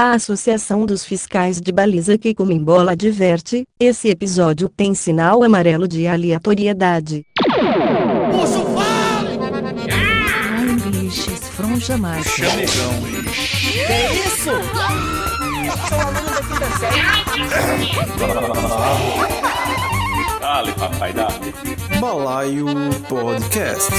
[0.00, 6.06] A Associação dos Fiscais de Baliza que bola adverte, esse episódio tem sinal amarelo de
[6.06, 7.26] aleatoriedade.
[8.32, 8.78] Puxa o
[9.92, 12.26] Ai, bicho, esfronja mais.
[12.26, 12.94] Chamegão.
[13.52, 13.92] Que
[14.26, 14.52] isso?
[15.66, 17.02] Da quinta série.
[20.40, 21.54] Dale, papai, dale.
[22.00, 22.64] Balaio
[23.06, 23.92] Podcast.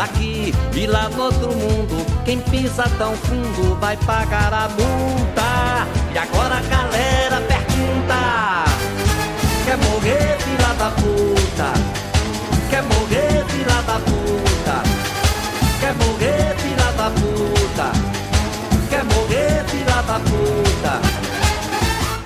[0.00, 5.86] Aqui e lá no outro mundo, quem pisa tão fundo vai pagar a multa.
[6.14, 8.64] E agora a galera pergunta:
[9.66, 11.72] Quer morrer, filha da puta?
[12.70, 14.82] Quer morrer, filha da puta?
[15.80, 17.92] Quer morrer, filha da puta?
[18.88, 21.00] Quer morrer, filha da puta?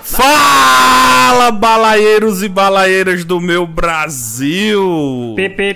[0.04, 5.32] Fala, balaeiros e balaeiras do meu Brasil!
[5.34, 5.74] Pepe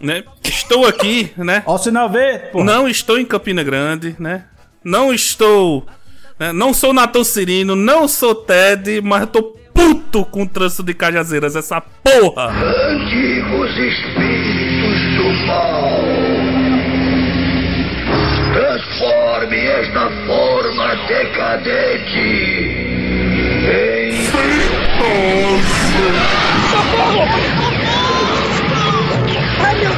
[0.00, 0.24] né?
[0.42, 1.62] Estou aqui, né?
[1.66, 2.64] Ó o sinal ver, pô.
[2.64, 4.44] Não estou em Campina Grande, né?
[4.82, 5.86] Não estou.
[6.38, 6.52] Né?
[6.52, 9.42] Não sou Natan Cirino, não sou Ted, mas tô
[9.74, 12.48] puto com o trânsito de Cajazeiras, essa porra!
[12.48, 16.00] Antigos espíritos do mal.
[18.52, 22.18] Transforme esta forma decadente
[23.68, 24.30] em.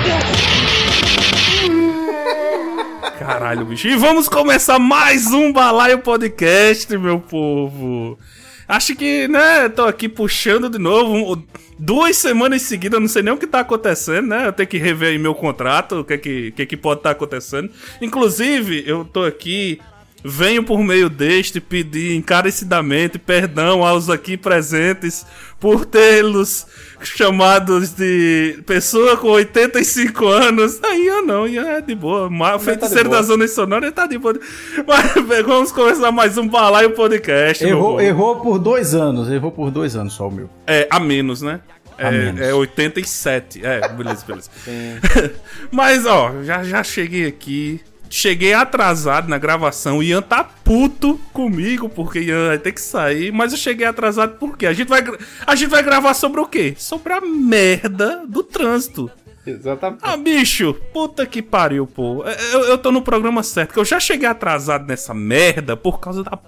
[3.18, 3.88] Caralho, bicho.
[3.88, 8.18] E vamos começar mais um Balaio Podcast, meu povo.
[8.66, 11.44] Acho que, né, tô aqui puxando de novo.
[11.78, 14.46] Duas semanas seguidas, não sei nem o que tá acontecendo, né?
[14.46, 17.00] Eu tenho que rever aí meu contrato, o que é que, que, é que pode
[17.00, 17.70] estar tá acontecendo.
[18.00, 19.78] Inclusive, eu tô aqui
[20.24, 25.26] Venho por meio deste pedir encarecidamente perdão aos aqui presentes
[25.58, 26.66] por tê-los
[27.02, 30.80] chamados de pessoa com 85 anos.
[30.82, 32.30] Aí eu não, é de boa.
[32.30, 34.38] Mas, tá feiticeiro tá da Zona Sonora tá de boa.
[34.86, 35.12] Mas
[35.44, 37.64] vamos começar mais um balaio podcast.
[37.64, 40.48] Errou, errou por dois anos, errou por dois anos só o meu.
[40.66, 41.60] É, a menos, né?
[41.98, 43.64] É, é 87.
[43.64, 44.50] É, beleza, beleza.
[45.70, 47.80] Mas, ó, já, já cheguei aqui.
[48.14, 49.96] Cheguei atrasado na gravação.
[49.96, 53.32] O Ian tá puto comigo, porque Ian vai ter que sair.
[53.32, 55.02] Mas eu cheguei atrasado porque a gente vai,
[55.46, 56.74] a gente vai gravar sobre o quê?
[56.76, 59.10] Sobre a merda do trânsito.
[59.46, 60.00] Exatamente.
[60.02, 62.22] Ah, bicho, puta que pariu, pô.
[62.52, 66.22] Eu, eu tô no programa certo, que eu já cheguei atrasado nessa merda por causa
[66.22, 66.38] da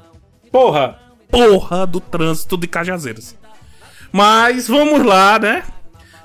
[0.53, 0.99] porra,
[1.31, 3.35] porra do trânsito de Cajazeiras.
[4.13, 5.63] Mas vamos lá, né?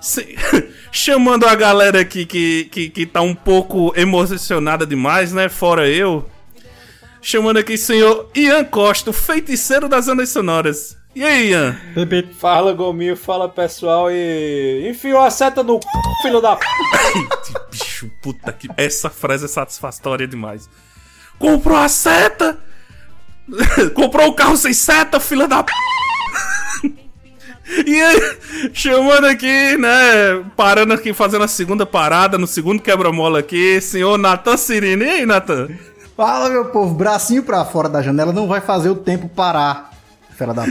[0.01, 0.35] Se...
[0.91, 5.49] Chamando a galera aqui que, que, que tá um pouco emocionada demais, né?
[5.49, 6.27] Fora eu.
[7.21, 10.97] Chamando aqui o senhor Ian Costa, o feiticeiro das ondas sonoras.
[11.15, 11.75] E aí, Ian?
[12.37, 14.87] Fala, Gominho, fala pessoal e.
[14.89, 15.87] Enfiou a seta no c...
[16.21, 16.57] filho da.
[17.69, 18.69] Bicho, puta que.
[18.77, 20.69] Essa frase é satisfatória demais.
[21.37, 22.59] Comprou a seta!
[23.95, 25.66] Comprou o carro sem seta, filha da.
[27.85, 30.44] E aí, chamando aqui, né?
[30.56, 35.03] Parando aqui, fazendo a segunda parada, no segundo quebra-mola aqui, senhor Natan Cirino.
[35.03, 35.69] E aí, Natan?
[36.18, 39.91] Fala, meu povo, bracinho pra fora da janela não vai fazer o tempo parar.
[40.35, 40.66] Fera da.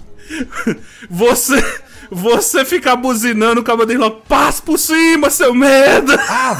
[1.10, 1.62] Você.
[2.10, 6.14] Você ficar buzinando o cabo dele logo, passa por cima, seu merda!
[6.28, 6.56] Ah,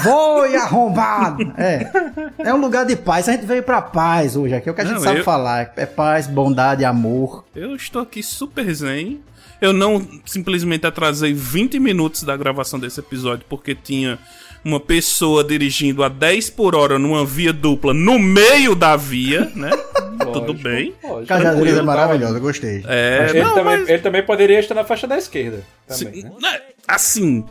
[0.50, 1.52] e arrombado!
[1.56, 1.90] É.
[2.38, 3.28] É um lugar de paz.
[3.28, 4.68] A gente veio pra paz hoje aqui.
[4.68, 5.24] É o que a gente não, sabe eu...
[5.24, 5.72] falar.
[5.76, 7.44] É paz, bondade, amor.
[7.54, 9.20] Eu estou aqui super zen.
[9.60, 14.18] Eu não simplesmente atrasei 20 minutos da gravação desse episódio porque tinha
[14.64, 19.70] uma pessoa dirigindo a 10 por hora numa via dupla no meio da via, né?
[19.70, 20.94] Lógico, Tudo bem.
[21.26, 22.82] Cajadeiras é maravilhosa, gostei.
[22.86, 23.88] É, ele, não, também, mas...
[23.88, 25.62] ele também poderia estar na faixa da esquerda.
[25.86, 26.60] Também, Sim, né?
[26.86, 27.44] Assim,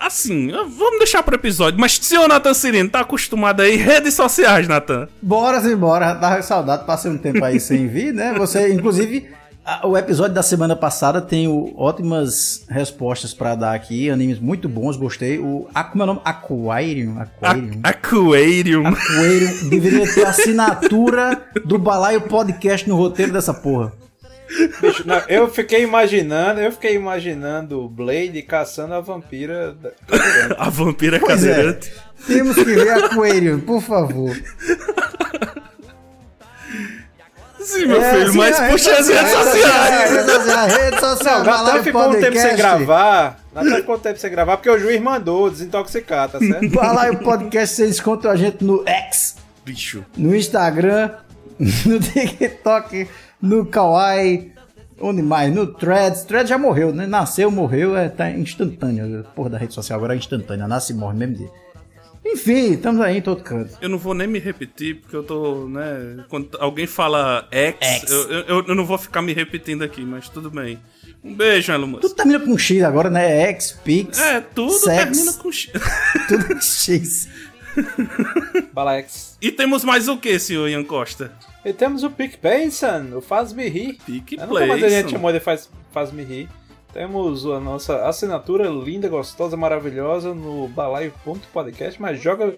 [0.00, 1.78] assim, vamos deixar pro episódio.
[1.78, 5.08] Mas se o Nathan Cirino tá acostumado aí, redes sociais, Nathan.
[5.22, 6.14] Bora, embora.
[6.14, 8.34] Tava saudade, passei um tempo aí sem vir, né?
[8.36, 9.28] Você, inclusive,
[9.82, 15.38] o episódio da semana passada tem ótimas respostas para dar aqui, animes muito bons, gostei.
[15.38, 16.20] O como é o nome?
[16.24, 17.80] Aquarium, Aquarium.
[17.82, 18.86] Aquarium.
[18.86, 23.92] Aquarium deveria ter assinatura do Balaio Podcast no roteiro dessa porra.
[24.80, 29.76] Bicho, não, eu fiquei imaginando, eu fiquei imaginando o Blade caçando a vampira.
[30.56, 31.50] a vampira pois é.
[31.50, 31.92] cadeirante.
[31.92, 32.26] É.
[32.26, 34.36] Temos que ver Aquarium, por favor.
[37.66, 40.10] Sim, meu é, filho, sim, mas puxa as redes sociais.
[40.76, 43.40] Redes sociais, Natan ficou um tempo sem gravar.
[43.52, 46.70] Natan ficou um tempo sem gravar porque o juiz mandou desintoxicar, tá certo?
[46.70, 49.36] Vai lá o podcast, vocês encontram a gente no X.
[49.64, 50.04] Bicho.
[50.16, 51.10] No Instagram,
[51.58, 53.08] no TikTok,
[53.42, 54.54] no Kawaii.
[55.00, 55.52] Onde mais?
[55.52, 56.22] No Threads.
[56.22, 57.04] Threads já morreu, né?
[57.04, 59.26] Nasceu, morreu, é, tá instantâneo.
[59.34, 60.68] Porra da rede social agora é instantânea.
[60.68, 61.50] Nasce e morre mesmo dia.
[62.32, 63.76] Enfim, estamos aí em todo canto.
[63.80, 66.24] Eu não vou nem me repetir, porque eu tô, né?
[66.28, 68.10] Quando alguém fala X, X.
[68.10, 70.78] Eu, eu, eu não vou ficar me repetindo aqui, mas tudo bem.
[71.22, 72.02] Um beijo, Elon Musk.
[72.02, 73.42] Tudo termina com X agora, né?
[73.50, 74.18] X, Pix.
[74.18, 75.72] É, tudo sex, termina com X.
[76.28, 77.28] Tudo é X.
[78.72, 79.36] Balax.
[79.40, 81.32] E temos mais o que, senhor Ian Costa?
[81.64, 83.98] E temos o PicPayson, o Faz-me Rir.
[84.04, 86.48] Pique Eu nunca mais a gente chamou de Faz- Faz-me Rir.
[86.96, 92.56] Temos a nossa assinatura linda, gostosa, maravilhosa no balaio.podcast, mas joga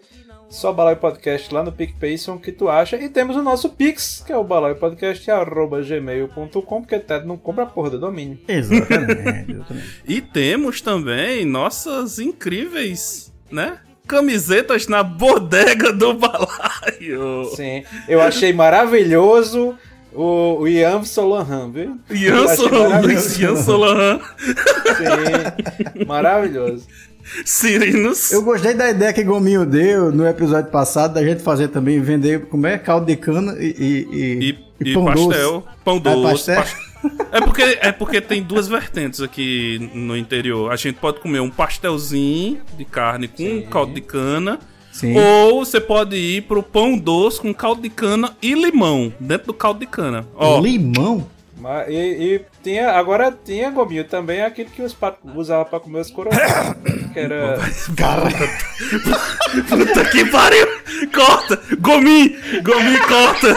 [0.49, 2.97] só Balaio Podcast lá no PicPayson que tu acha.
[2.97, 7.91] E temos o nosso Pix, que é o balaiopodcast.gmail.com, porque Ted não compra a porra
[7.91, 8.39] do domínio.
[8.47, 9.51] Exatamente.
[9.51, 9.99] exatamente.
[10.07, 13.81] E temos também nossas incríveis, né?
[14.07, 17.45] Camisetas na bodega do balaio.
[17.57, 19.77] Sim, eu achei maravilhoso
[20.21, 21.99] o, o Ian Solohan, viu?
[22.11, 23.41] Ian Solohan, maravilhoso.
[23.43, 24.21] Ian Solohan,
[24.97, 26.87] Sim, maravilhoso.
[27.45, 28.33] Sirinos.
[28.33, 32.47] Eu gostei da ideia que Gominho deu no episódio passado da gente fazer também, vender,
[32.47, 32.79] como é?
[32.79, 35.29] Caldo de cana e, e, E, e pão doce.
[35.29, 35.65] pastel.
[35.85, 36.23] Pão Ah, doce.
[36.23, 36.57] pastel?
[36.57, 36.89] pas-
[37.31, 40.73] É porque, é porque tem duas vertentes aqui no interior.
[40.73, 44.59] A gente pode comer um pastelzinho de carne com caldo de cana.
[44.99, 45.17] Sim.
[45.17, 49.55] Ou você pode ir pro pão doce com caldo de cana e limão dentro do
[49.55, 50.27] caldo de cana.
[50.35, 51.25] Ó, Limão?
[51.57, 56.01] Mas, e, e tinha, agora tinha, Gominho, também aquele que os patos usavam pra comer
[56.01, 56.37] os coroas.
[57.15, 57.59] que era.
[57.97, 58.29] Cara,
[59.69, 60.67] puta que pariu!
[61.15, 61.61] Corta!
[61.79, 62.37] Gomi!
[62.63, 63.57] Gomi, corta!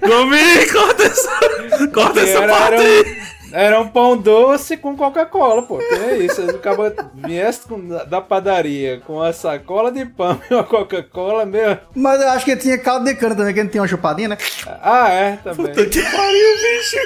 [0.00, 3.02] Gomi, corta essa, corta que essa era, parte era, aí!
[3.02, 5.78] um, era um pão doce com Coca-Cola, pô.
[5.78, 6.40] Tem isso.
[6.42, 11.78] Aí Acaba, viesse com, da padaria com a sacola de pão e uma Coca-Cola, meu.
[11.94, 14.38] mas eu acho que tinha caldo de cana também, que não tinha uma chupadinha, né?
[14.82, 15.72] Ah, é, também.
[15.74, 16.96] Que pariu, bicho!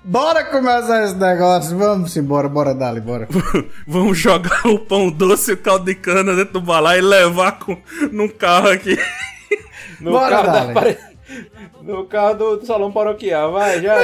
[0.06, 3.26] Bora começar esse negócio, vamos embora, bora dali, bora.
[3.88, 7.58] Vamos jogar o pão doce e o caldo de cana dentro do balai e levar
[7.58, 7.74] com,
[8.12, 8.98] num carro aqui.
[10.00, 10.74] No Bora, carro, da Dali.
[10.74, 10.98] pare-
[11.82, 13.94] no carro do, do salão paroquial, vai, já.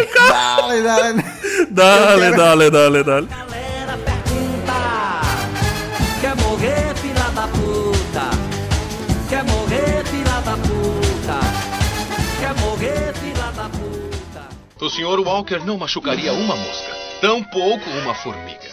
[1.71, 3.27] Dale, dale, dale, dale.
[3.27, 5.21] Galera pergunta:
[6.21, 8.31] Quer morrer, filha da puta?
[9.29, 11.41] Quer morrer, filha da puta?
[12.41, 14.49] Quer morrer, filha da puta?
[14.85, 15.21] O Sr.
[15.21, 18.71] Walker não machucaria uma mosca, tampouco uma formiga.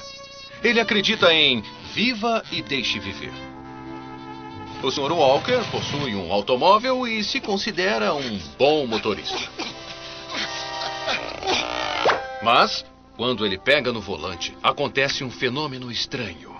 [0.63, 1.63] Ele acredita em
[1.93, 3.46] viva e deixe viver.
[4.83, 5.11] O Sr.
[5.11, 9.37] Walker possui um automóvel e se considera um bom motorista.
[12.43, 12.85] Mas,
[13.15, 16.55] quando ele pega no volante, acontece um fenômeno estranho.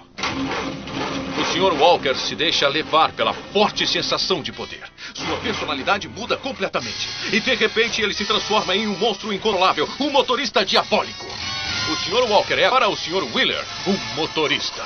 [1.39, 1.79] O Sr.
[1.79, 4.83] Walker se deixa levar pela forte sensação de poder.
[5.13, 7.07] Sua personalidade muda completamente.
[7.31, 11.25] E de repente ele se transforma em um monstro incontrolável, um motorista diabólico.
[11.91, 12.29] O Sr.
[12.31, 13.23] Walker é para o Sr.
[13.33, 14.83] Wheeler um motorista.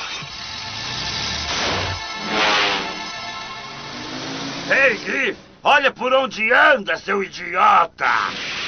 [4.72, 8.06] Ei, Griff, olha por onde anda, seu idiota!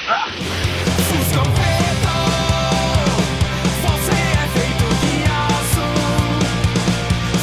[0.06, 0.26] Ah,
[3.82, 5.84] Você é feito de aço,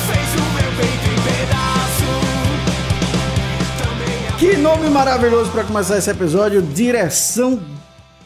[0.05, 2.09] fez o meu peito em pedaço.
[3.81, 7.59] Também a Que nome maravilhoso pra começar esse episódio, direção...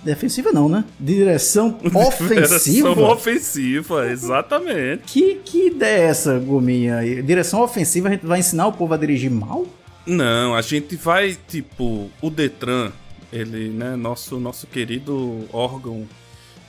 [0.04, 0.84] Defensiva não, né?
[1.00, 2.90] Direção ofensiva?
[2.94, 5.02] Direção ofensiva, exatamente.
[5.08, 6.98] Que, que ideia é essa, Gominha?
[6.98, 7.24] aí?
[7.24, 9.66] Direção ofensiva, a gente vai ensinar o povo a dirigir mal?
[10.06, 12.92] Não, a gente vai, tipo, o Detran,
[13.34, 16.08] ele, né, nosso, nosso querido órgão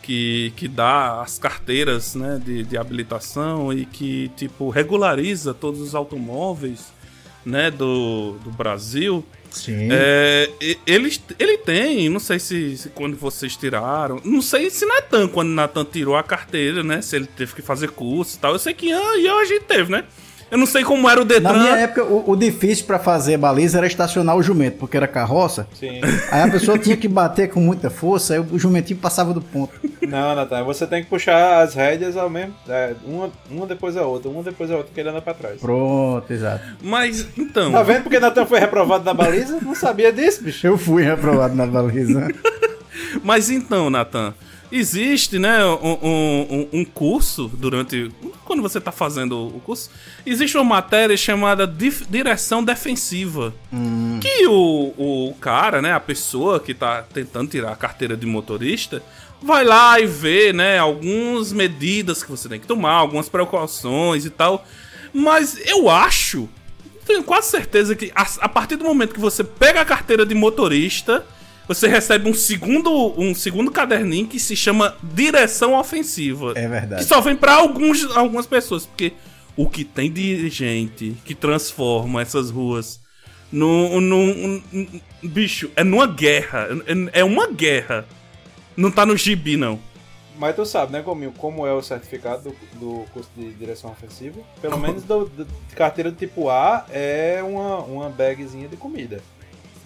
[0.02, 5.94] que, que dá as carteiras, né, de, de habilitação e que, tipo, regulariza todos os
[5.94, 6.86] automóveis,
[7.44, 9.24] né, do, do Brasil.
[9.50, 9.88] Sim.
[9.90, 14.84] É, e- ele, ele tem, não sei se, se quando vocês tiraram, não sei se
[14.86, 18.52] Natan, quando Natan tirou a carteira, né, se ele teve que fazer curso e tal.
[18.52, 20.04] Eu sei que Ian e eu a gente teve, né?
[20.48, 21.52] Eu não sei como era o Na Detran.
[21.58, 25.66] minha época, o, o difícil pra fazer baliza era estacionar o jumento, porque era carroça.
[25.74, 26.00] Sim.
[26.30, 29.72] Aí a pessoa tinha que bater com muita força, aí o jumentinho passava do ponto.
[30.02, 32.54] Não, Natan, você tem que puxar as rédeas ao mesmo.
[32.68, 35.60] é, uma, uma depois da outra, uma depois da outra, que ele anda pra trás.
[35.60, 36.62] Pronto, exato.
[36.80, 37.72] Mas, então.
[37.72, 39.58] Tá vendo porque Natan foi reprovado na baliza?
[39.60, 40.64] Não sabia disso, bicho.
[40.64, 42.28] Eu fui reprovado na baliza.
[43.22, 44.32] Mas então, Nathan,
[44.70, 48.10] existe, né, um, um- um curso durante.
[48.46, 49.90] Quando você tá fazendo o curso,
[50.24, 53.52] existe uma matéria chamada direção defensiva.
[54.20, 59.02] Que o, o cara, né, a pessoa que tá tentando tirar a carteira de motorista,
[59.42, 64.30] vai lá e vê, né, algumas medidas que você tem que tomar, algumas precauções e
[64.30, 64.64] tal.
[65.12, 66.48] Mas eu acho
[67.04, 70.34] tenho quase certeza que a, a partir do momento que você pega a carteira de
[70.34, 71.24] motorista,
[71.66, 76.52] você recebe um segundo, um segundo caderninho que se chama Direção Ofensiva.
[76.54, 77.02] É verdade.
[77.02, 79.12] Que só vem pra alguns, algumas pessoas, porque
[79.56, 83.00] o que tem de gente que transforma essas ruas
[83.50, 84.00] num.
[84.00, 86.68] num- num- bicho, é numa guerra.
[87.12, 88.04] É, é uma guerra.
[88.76, 89.78] Não tá no gibi, não.
[90.38, 92.42] Mas tu sabe, né, Gominho, como é o certificado
[92.74, 94.38] do, do curso de direção ofensiva?
[94.60, 99.22] Pelo menos do, do- de carteira do tipo A é uma, uma bagzinha de comida.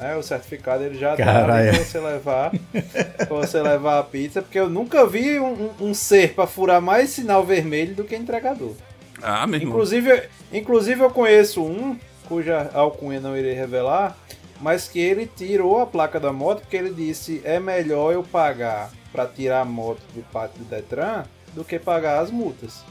[0.00, 0.16] Né?
[0.16, 1.70] O certificado ele já dá Caralho.
[1.74, 2.50] pra você levar
[3.18, 6.80] pra você levar a pizza, porque eu nunca vi um, um- um ser pra furar
[6.80, 8.72] mais sinal vermelho do que entregador.
[9.22, 9.74] Ah, meu irmão.
[9.74, 14.16] Inclusive, inclusive eu conheço um, cuja alcunha não irei revelar,
[14.60, 18.90] mas que ele tirou a placa da moto porque ele disse é melhor eu pagar
[19.12, 22.82] pra tirar a moto do pátio do Detran do que pagar as multas.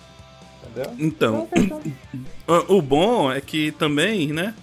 [0.63, 0.93] Entendeu?
[0.99, 1.47] Então,
[2.69, 4.53] o o bom é que também, né?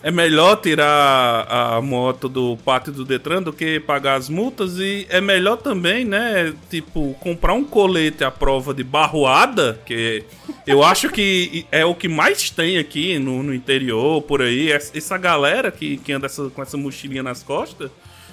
[0.00, 5.04] É melhor tirar a moto do pátio do Detran do que pagar as multas e
[5.10, 6.54] é melhor também, né?
[6.70, 10.22] Tipo, comprar um colete à prova de barroada, que
[10.64, 14.70] eu acho que é o que mais tem aqui no, no interior, por aí.
[14.70, 17.90] Essa galera que, que anda essa- com essa mochilinha nas costas,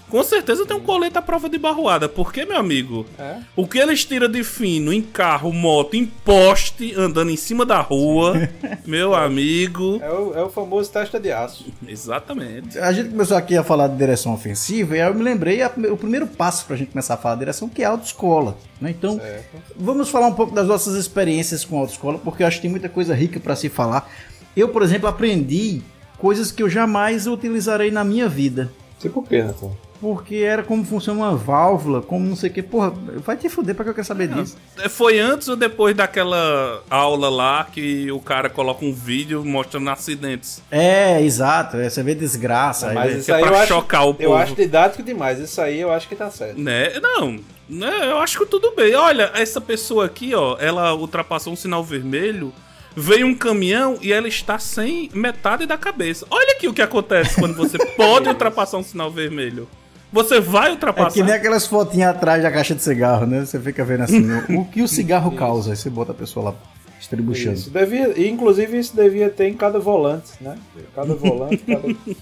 [0.10, 2.08] com certeza tem um colete à prova de barroada.
[2.08, 3.38] Porque, meu amigo, É.
[3.56, 7.80] o que eles tiram de fino em carro, moto, em poste, andando em cima da
[7.82, 8.48] rua,
[8.86, 10.00] meu amigo.
[10.02, 11.66] É o, é o famoso testa de aço.
[11.88, 12.78] Exatamente.
[12.80, 15.72] A gente começou aqui a falar de direção ofensiva e aí eu me lembrei a-
[15.92, 18.58] o primeiro passo pra gente começar a falar de direção, que é a autoescola.
[18.80, 18.92] Né?
[18.92, 19.46] Então, Certo.
[19.76, 22.72] vamos falar um pouco das nossas experiências com a autoescola, porque eu acho que tem
[22.72, 24.10] muita coisa rica pra se falar.
[24.56, 25.82] Eu, por exemplo, aprendi
[26.18, 28.72] coisas que eu jamais utilizarei na minha vida.
[29.00, 29.72] Tipo o quê, Nathan?
[30.06, 32.62] Porque era como funciona uma válvula, como não sei o que.
[32.62, 32.94] Porra,
[33.26, 34.56] vai te fuder pra que eu quero saber disso.
[34.88, 40.62] Foi antes ou depois daquela aula lá que o cara coloca um vídeo mostrando acidentes?
[40.70, 41.78] É, exato.
[41.78, 42.90] é, você vê desgraça.
[42.90, 44.36] aí Mas vê- isso que é aí pra eu acho, chocar o eu povo.
[44.36, 45.40] acho didático demais.
[45.40, 46.62] Isso aí eu acho que tá certo.
[46.62, 47.00] Né?
[47.00, 48.12] Não, né?
[48.12, 48.94] Eu acho que tudo bem.
[48.94, 52.54] Olha, essa pessoa aqui, ó, ela ultrapassou um sinal vermelho,
[52.96, 56.28] veio um caminhão e ela está sem metade da cabeça.
[56.30, 59.68] Olha aqui o que acontece quando você pode ultrapassar um sinal vermelho.
[60.16, 61.12] Você vai É ultrapassar.
[61.14, 63.46] que nem aquelas fotinhas atrás da caixa de cigarro, né?
[63.46, 65.72] Você fica vendo assim, o, o que o cigarro causa.
[65.72, 66.56] Aí você bota a pessoa lá
[67.00, 67.56] estribuchando.
[67.56, 70.58] Isso devia, inclusive isso devia ter em cada volante, né?
[70.96, 71.84] Cada volante, cada...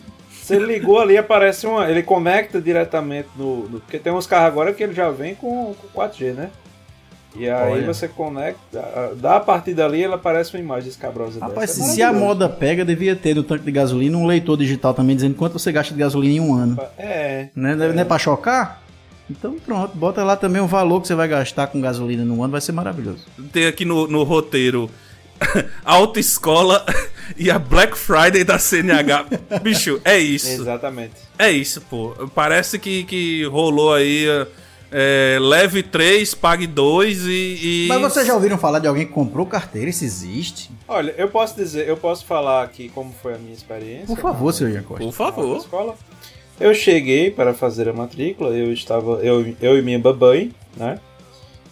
[0.43, 1.89] Você ligou ali, aparece uma.
[1.89, 5.73] Ele conecta diretamente no, no- Porque tem uns carros agora que ele já vem com,
[5.73, 6.49] com 4G, né?
[7.35, 7.93] E aí Olha.
[7.93, 8.79] você conecta.
[8.79, 11.91] a- Da partir dali ela aparece uma imagem escabrosa Rapaz, dessa.
[11.93, 15.15] se, É a moda pega, devia ter no tanque de gasolina um leitor digital também
[15.15, 16.79] dizendo quanto você gasta de gasolina em um ano.
[16.97, 17.47] É.
[17.55, 17.75] Né?
[17.75, 18.81] Não é pra chocar?
[19.29, 22.51] Então pronto, bota lá também o valor que você vai gastar com gasolina no ano,
[22.51, 23.25] vai ser maravilhoso.
[23.51, 24.89] Tem aqui no, no roteiro
[25.83, 26.85] autoescola
[27.37, 29.25] e a Black Friday da CNH.
[29.63, 30.49] Bicho, é isso.
[30.49, 31.13] Exatamente.
[31.39, 32.13] É isso, pô.
[32.35, 34.25] Parece que, que rolou aí.
[34.93, 39.11] É, leve 3, pague 2 e, e- Mas vocês já ouviram falar de alguém que
[39.11, 39.89] comprou carteira?
[39.89, 40.69] Isso existe?
[40.87, 44.05] Olha, eu posso dizer, eu posso falar aqui como foi a minha experiência.
[44.05, 45.03] Por favor, seu Ian Costa.
[45.03, 45.57] Por na favor.
[45.57, 45.95] escola.
[46.59, 50.99] Eu cheguei para fazer a matrícula, eu estava, eu, eu e minha babãe, né?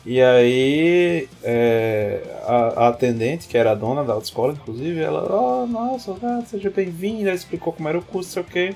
[0.04, 5.68] E aí é, a, a atendente, que era a dona da autoescola, inclusive, ela, oh,
[5.68, 6.16] nossa,
[6.50, 8.75] seja bem-vinda, explicou como era o curso, sei o quê.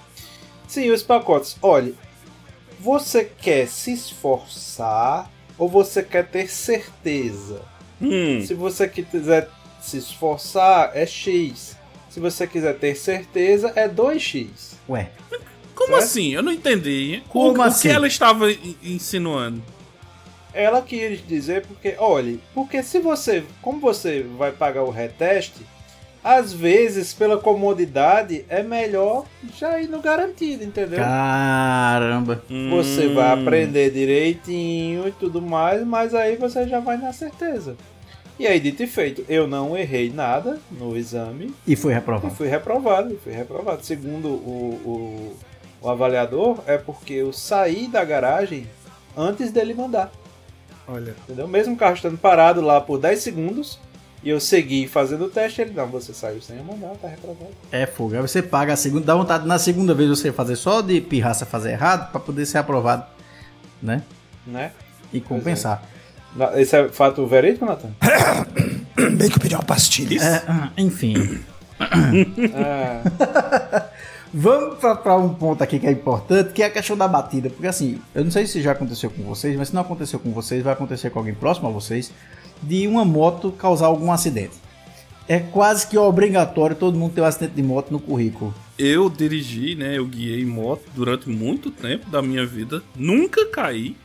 [0.67, 1.57] Sim, os pacotes.
[1.63, 1.93] Olha,
[2.85, 7.63] você quer se esforçar ou você quer ter certeza?
[7.99, 9.49] Hum, Se você quiser
[9.81, 11.75] se esforçar, é X.
[12.11, 14.75] Se você quiser ter certeza, é 2x.
[14.87, 15.09] Ué,
[15.73, 16.03] como certo?
[16.03, 16.33] assim?
[16.33, 17.23] Eu não entendi.
[17.29, 17.89] Como o, o assim?
[17.89, 19.63] que ela estava in- insinuando?
[20.53, 25.65] Ela quis dizer porque, olhe, porque se você, como você vai pagar o reteste,
[26.27, 30.97] às vezes pela comodidade é melhor já ir no garantido, entendeu?
[30.99, 32.41] caramba.
[32.71, 37.75] Você Hum, vai aprender direitinho e tudo mais, mas aí você já vai na certeza.
[38.39, 42.33] E aí, dito e feito, eu não errei nada no exame E foi e reprovado.
[42.33, 43.13] fui reprovado.
[43.13, 43.85] e Fui reprovado.
[43.85, 45.37] Segundo o,
[45.81, 48.67] o, o avaliador, é porque eu saí da garagem
[49.15, 50.11] antes dele mandar.
[50.87, 51.15] Olha.
[51.23, 51.47] Entendeu?
[51.47, 53.79] Mesmo o carro estando parado lá por 10 segundos
[54.25, 57.51] e eu segui fazendo o teste, ele não, você saiu sem eu mandar, tá reprovado.
[57.71, 58.15] É fogo.
[58.15, 61.45] Aí você paga a segunda, dá vontade na segunda vez você fazer só de pirraça
[61.45, 63.05] fazer errado pra poder ser aprovado,
[63.81, 64.01] né?
[64.47, 64.71] Né?
[65.13, 65.83] E compensar.
[66.35, 67.91] Na- Esse é fato verídico, Nathan?
[69.15, 70.19] Bem que eu pedi uma pastilha.
[70.21, 70.41] É,
[70.81, 71.39] enfim.
[72.53, 73.85] Ah,
[74.37, 77.49] Vamos pra, pra um ponto aqui que é importante, que é a questão da batida.
[77.49, 80.31] Porque assim, eu não sei se já aconteceu com vocês, mas se não aconteceu com
[80.31, 82.11] vocês, vai acontecer com alguém próximo a vocês,
[82.61, 84.53] de uma moto causar algum acidente.
[85.27, 88.53] É quase que obrigatório todo mundo ter um acidente de moto no currículo.
[88.77, 89.97] Eu dirigi, né?
[89.97, 92.83] Eu guiei moto durante muito tempo da minha vida.
[92.95, 93.95] Nunca caí.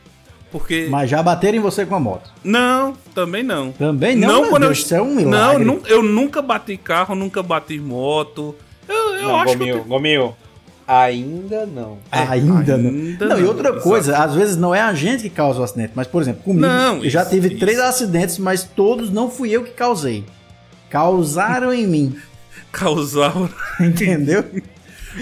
[0.51, 0.87] Porque.
[0.89, 2.31] Mas já bateram em você com a moto?
[2.43, 3.71] Não, também não.
[3.71, 4.49] Também não?
[4.49, 4.83] quando Deus, eu...
[4.83, 5.63] isso é um Não, milagre.
[5.65, 8.55] nu- eu nunca bati carro, nunca bati moto.
[8.87, 9.79] Eu, eu não, acho Gominho, que.
[9.79, 10.35] eu Gominho,
[10.99, 11.97] ainda não.
[12.11, 12.89] Ainda, não.
[12.89, 13.83] ainda Não, e não, outra exato.
[13.83, 16.65] coisa, às vezes não é a gente que causa o acidente, mas, por exemplo, comigo,
[16.65, 17.59] Não, eu já isso, tive isso.
[17.59, 20.23] três acidentes, mas todos não fui eu que causei.
[20.89, 22.15] Causaram em mim,
[22.71, 23.33] Causar.
[23.79, 24.43] entendeu?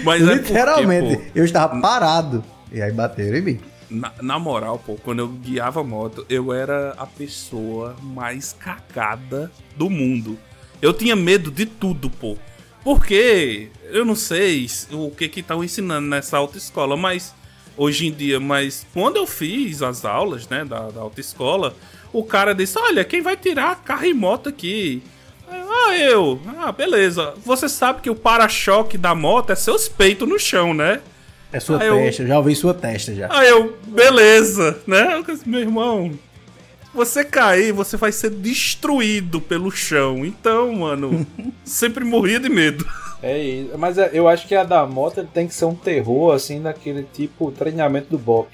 [0.04, 1.16] Mas é Literalmente.
[1.16, 2.44] porque, eu estava parado.
[2.72, 3.60] E aí bateram em mim.
[3.90, 9.90] na, na moral, pô, quando eu guiava moto, eu era a pessoa mais cagada do
[9.90, 10.38] mundo.
[10.80, 12.36] Eu tinha medo de tudo, pô.
[12.84, 17.34] Porque eu não sei se- o que que estão ensinando nessa autoescola, mas
[17.76, 21.74] hoje em dia, mas quando eu fiz as aulas, né, da, da autoescola,
[22.12, 25.02] o cara disse: "Olha, quem vai tirar carro e moto aqui?"
[25.52, 26.40] Ah, eu.
[26.58, 27.34] Ah, beleza.
[27.44, 31.00] Você sabe que o para-choque da moto é seus peitos no chão, né?
[31.52, 33.26] É sua Ah, eu- testa, já ouvi sua testa já.
[33.30, 35.20] Aí eu, beleza, né?
[35.44, 36.12] Meu irmão,
[36.94, 40.24] você cair, você vai ser destruído pelo chão.
[40.24, 41.26] Então, mano,
[41.64, 42.86] sempre morria de medo.
[43.22, 43.76] É isso.
[43.78, 47.02] Mas é, eu acho que a da moto tem que ser um terror, assim, daquele
[47.02, 48.48] tipo treinamento do Bop.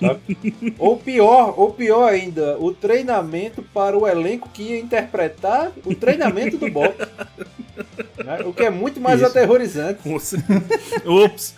[0.80, 6.58] Ou pior, ou pior ainda, o treinamento para o elenco que ia interpretar o treinamento
[6.58, 6.92] do Bop.
[8.24, 8.40] Né?
[8.44, 9.30] O que é muito mais Isso.
[9.30, 10.00] aterrorizante.
[10.08, 10.38] Você-
[11.06, 11.54] Ops.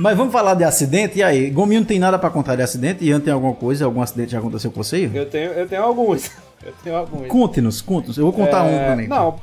[0.00, 1.50] Mas vamos falar de acidente, e aí?
[1.50, 3.04] Gominho não tem nada pra contar de acidente?
[3.04, 3.84] Ian tem alguma coisa?
[3.84, 5.10] Algum acidente já aconteceu com você?
[5.12, 6.30] Eu tenho, eu tenho alguns.
[6.62, 7.26] Eu tenho alguns.
[7.28, 8.18] Conte-nos, conte-nos.
[8.18, 9.08] Eu vou contar um É, também.
[9.08, 9.40] Não.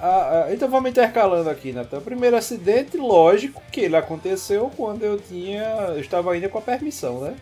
[0.00, 1.98] a- a- então vamos intercalando aqui, Natan.
[1.98, 5.60] O primeiro acidente, lógico que ele aconteceu quando eu tinha.
[5.88, 7.34] Eu estava ainda com a permissão, né?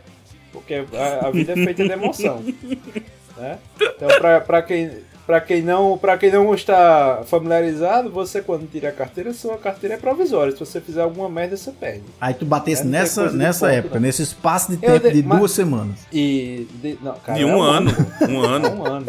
[0.52, 2.42] Porque a, a vida é feita de emoção.
[3.38, 3.58] né?
[3.80, 4.90] Então, pra, pra quem.
[5.26, 9.94] Pra quem, não, pra quem não está familiarizado, você quando tira a carteira, sua carteira
[9.94, 10.52] é provisória.
[10.52, 12.02] Se você fizer alguma merda, você perde.
[12.20, 14.02] Aí tu batesse É, nessa, nessa ponto, época, não.
[14.02, 16.00] nesse espaço de tempo de- de mas- duas semanas.
[16.12, 16.66] E.
[16.74, 17.92] De, não, cara, De é um ano.
[17.94, 18.02] pô.
[18.26, 18.68] Um ano.
[18.70, 19.06] um ano.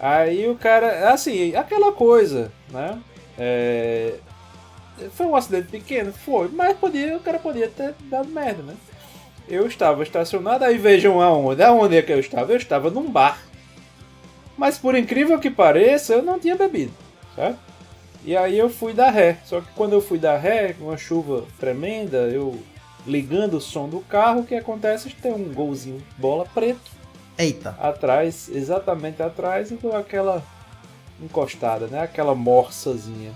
[0.00, 2.98] Aí o cara, assim, aquela coisa, né?
[3.38, 4.14] É,
[5.14, 6.12] foi um acidente pequeno?
[6.12, 8.74] Foi, mas podia, o cara podia ter dado merda, né?
[9.48, 11.62] Eu estava estacionado, aí vejam aonde.
[11.62, 12.52] Aonde é que eu estava?
[12.52, 13.38] Eu estava num bar.
[14.56, 16.92] Mas por incrível que pareça, eu não tinha bebido,
[17.34, 17.58] certo?
[18.24, 19.38] E aí eu fui dar ré.
[19.44, 22.58] Só que quando eu fui dar ré, com uma chuva tremenda, eu
[23.06, 25.10] ligando o som do carro, o que acontece?
[25.10, 26.90] Tem um golzinho de bola preto
[27.36, 27.76] Eita.
[27.80, 30.42] atrás, exatamente atrás, e dou aquela
[31.20, 32.00] encostada, né?
[32.00, 33.32] Aquela morsazinha.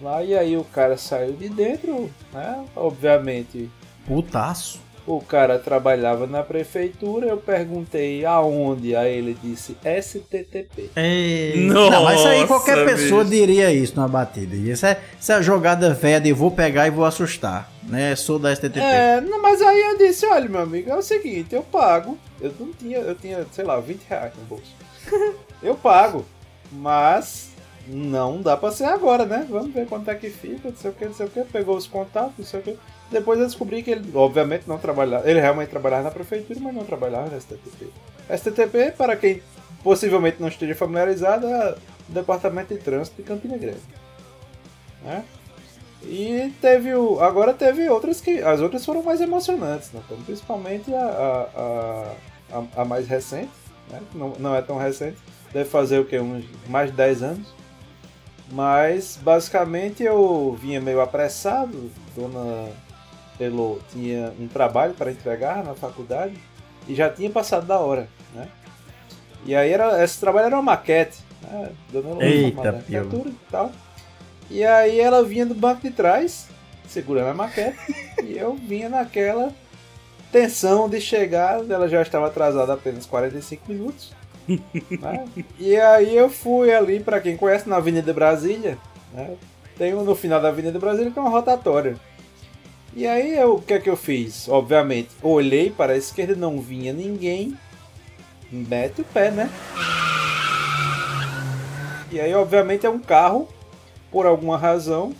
[0.00, 2.64] Lá e aí o cara saiu de dentro, né?
[2.76, 3.70] Obviamente
[4.08, 4.80] Putaço.
[5.08, 10.90] O cara trabalhava na prefeitura, eu perguntei aonde, aí ele disse STTP.
[11.66, 13.34] Nossa, não, mas aí qualquer pessoa bicho.
[13.34, 14.54] diria isso numa batida.
[14.54, 17.72] Isso é, isso é a jogada velha de vou pegar e vou assustar.
[17.84, 18.14] Né?
[18.16, 18.80] Sou da STTP.
[18.80, 22.18] É, não, mas aí eu disse, olha meu amigo, é o seguinte, eu pago.
[22.38, 24.76] Eu não tinha, eu tinha, sei lá, 20 reais no bolso.
[25.62, 26.22] eu pago,
[26.70, 27.48] mas
[27.86, 29.46] não dá pra ser agora, né?
[29.48, 31.40] Vamos ver quanto é que fica, não sei o que, não sei o que.
[31.44, 32.78] Pegou os contatos, não sei o que.
[33.10, 35.28] Depois eu descobri que ele, obviamente, não trabalhava.
[35.28, 37.86] Ele realmente trabalhava na prefeitura, mas não trabalhava na STTP.
[38.36, 39.42] STTP, para quem
[39.82, 41.74] possivelmente não esteja familiarizado, é
[42.08, 43.80] o Departamento de Trânsito de Campina Grande.
[45.02, 45.24] Né?
[46.02, 47.20] E teve o.
[47.20, 48.42] Agora teve outras que.
[48.42, 50.00] As outras foram mais emocionantes, né?
[50.04, 51.00] Então, principalmente a,
[52.52, 53.50] a, a, a- mais recente,
[53.90, 54.00] né?
[54.14, 55.16] Não, não é tão recente.
[55.52, 56.18] Deve fazer o que?
[56.18, 57.48] Uns mais de 10 anos.
[58.52, 61.90] Mas basicamente eu vinha meio apressado.
[62.14, 62.68] Dona
[63.40, 66.34] Elo tinha um trabalho para entregar na faculdade
[66.86, 68.48] e já tinha passado da hora, né?
[69.44, 71.70] E aí era, esse trabalho era uma maquete, né?
[71.92, 73.00] Dona Eita, pio.
[73.00, 73.72] arquitetura e tal.
[74.50, 76.48] E aí ela vinha do banco de trás,
[76.86, 77.78] segurando a maquete,
[78.24, 79.52] e eu vinha naquela
[80.32, 84.12] tensão de chegar, ela já estava atrasada apenas 45 minutos.
[84.48, 85.26] né?
[85.58, 88.78] E aí eu fui ali, para quem conhece, na Avenida Brasília,
[89.12, 89.36] né?
[89.76, 91.96] tem um- no final da Avenida Brasília tem uma rotatória.
[92.98, 94.48] E aí eu, o que é que eu fiz?
[94.48, 97.56] Obviamente, olhei para a esquerda, não vinha ninguém,
[98.50, 99.48] mete o pé, né?
[102.10, 103.48] E aí, obviamente, é um carro,
[104.10, 105.14] por alguma razão.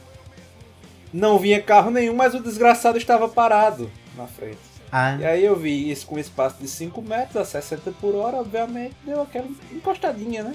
[1.13, 4.59] Não vinha carro nenhum, mas o desgraçado estava parado na frente.
[4.91, 8.13] Ah, E aí eu vi isso com um espaço de 5 metros a 60 por
[8.17, 10.55] hora, obviamente, deu aquela encostadinha, né?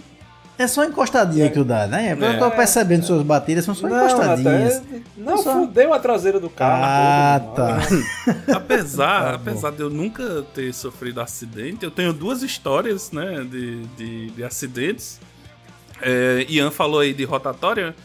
[0.58, 2.14] É só encostadinha que tu dá, né?
[2.20, 4.78] Eu tô percebendo suas batidas, são só encostadinhas.
[4.78, 6.84] até- não Só- fudeu a traseira do carro.
[6.86, 7.78] Ah, tudo, tá.
[8.48, 8.56] não.
[8.58, 13.86] Apesar, Tá apesar de eu nunca ter sofrido acidente, eu tenho duas histórias, né, de,
[13.98, 15.20] de, de acidentes.
[16.02, 17.96] É, Ian falou aí de rotatória,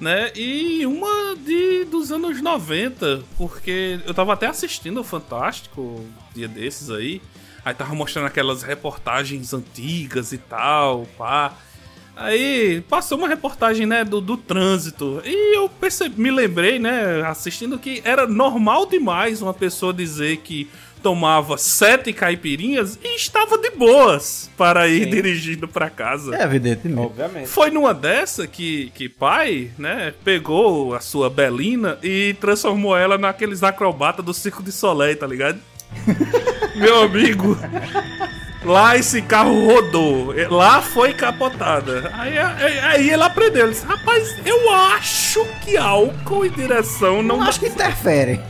[0.00, 0.30] né?
[0.36, 6.90] E uma de dos anos 90, porque eu tava até assistindo o Fantástico dia desses
[6.90, 7.22] aí.
[7.64, 11.52] Aí tava mostrando aquelas reportagens antigas e tal, pá.
[12.16, 15.20] Aí passou uma reportagem, né, do, do trânsito.
[15.22, 20.66] E eu percebi, me lembrei, né, assistindo que era normal demais uma pessoa dizer que
[21.02, 25.10] tomava sete caipirinhas e estava de boas para ir Sim.
[25.10, 26.34] dirigindo para casa.
[26.34, 27.00] É evidentemente.
[27.00, 27.48] Obviamente.
[27.48, 33.62] Foi numa dessa que, que pai, né, pegou a sua Belina e transformou ela naqueles
[33.62, 35.60] acrobatas do Circo de Soleil, tá ligado?
[36.74, 37.56] Meu amigo,
[38.66, 42.10] lá esse carro rodou, lá foi capotada.
[42.14, 47.40] Aí, aí, aí ele aprendeu, ele disse, rapaz, eu acho que álcool e direção não...
[47.42, 48.40] Acho que interfere.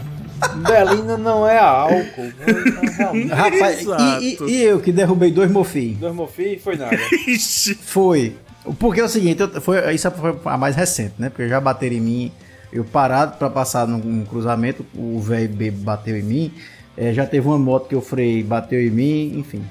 [0.57, 2.33] Belina não é álcool.
[2.47, 3.29] Não, realmente.
[3.29, 3.87] Rapaz,
[4.21, 5.99] e, e- e eu que derrubei dois mofinhos?
[5.99, 6.97] Dois mofi foi nada.
[7.27, 8.35] Ixi, Foi.
[8.79, 11.29] Porque é o seguinte, eu- foi, isso foi a mais recente, né?
[11.31, 12.33] Porque já bateram em mim,
[12.73, 16.53] eu parado pra passar num, num cruzamento, o velho bebo bateu em mim.
[16.97, 19.63] É, já teve uma moto que eu freiei, bateu em mim, enfim.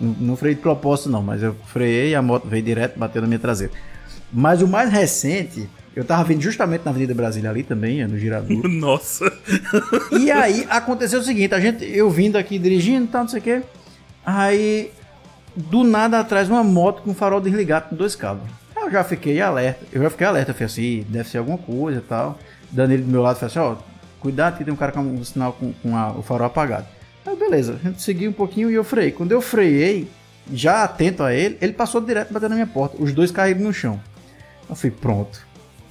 [0.00, 3.28] Não, não freiei de propósito não, mas eu freiei, a moto veio direto, bateu na
[3.28, 3.72] minha traseira.
[4.32, 8.18] Mas o mais recente, eu tava vindo justamente na Avenida Brasília ali também, é no
[8.18, 8.62] Girador.
[8.68, 9.30] nossa.
[10.18, 13.40] E aí aconteceu o seguinte, a gente, eu vindo aqui dirigindo e tal, não sei
[13.40, 13.62] o quê.
[14.24, 14.90] Aí,
[15.54, 18.48] do nada atrás, uma moto com farol desligado com dois cabos.
[18.76, 19.84] Eu já fiquei alerta.
[19.92, 22.38] Eu já fiquei alerta, eu falei assim, deve ser alguma coisa e tal.
[22.70, 23.76] Danilo do meu lado falou assim, ó,
[24.18, 26.86] cuidado que tem um cara com um sinal com, com a- o farol apagado.
[27.26, 29.12] Aí beleza, a gente seguiu um pouquinho e eu freiei.
[29.12, 30.08] Quando eu freiei,
[30.52, 32.96] já atento a ele, ele passou direto batendo na minha porta.
[33.00, 34.00] Os dois caíram no chão.
[34.68, 35.40] Eu falei, pronto.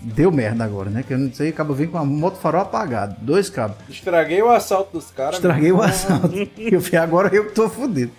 [0.03, 1.03] Deu merda agora, né?
[1.07, 3.15] Que eu não sei, acaba vindo com a moto farol apagado.
[3.21, 3.77] Dois cabos.
[3.87, 5.35] Estraguei o assalto dos caras.
[5.35, 5.83] Estraguei o meu.
[5.85, 6.31] assalto.
[6.57, 8.11] Eu falei, agora eu que tô fudido.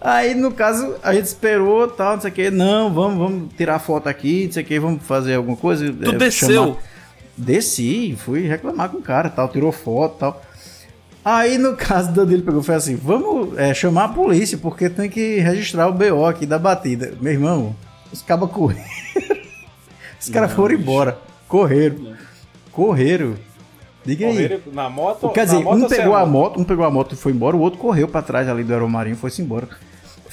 [0.00, 2.50] Aí, no caso, a gente esperou, tal, não sei o que.
[2.52, 5.92] Não, vamos, vamos tirar foto aqui, não sei o que, vamos fazer alguma coisa.
[5.92, 6.48] Tu é, desceu?
[6.66, 6.76] chamar-
[7.36, 10.42] Desci, fui reclamar com o cara, tal, tirou foto, tal.
[11.24, 14.88] Aí, no caso, o Danilo pegou e falou assim, vamos é, chamar a polícia, porque
[14.88, 17.12] tem que registrar o BO aqui da batida.
[17.20, 17.76] Meu irmão,
[18.12, 18.82] os cabas correram.
[20.20, 21.16] Os caras foram embora.
[21.46, 22.16] Correram.
[22.72, 23.34] Correram.
[24.04, 24.34] Diga aí.
[24.34, 25.28] Correram na moto.
[25.30, 27.60] Quer dizer, moto um pegou a moto, um pegou a moto e foi embora, o
[27.60, 29.68] outro correu pra trás ali do Aeromarinho e foi-se embora.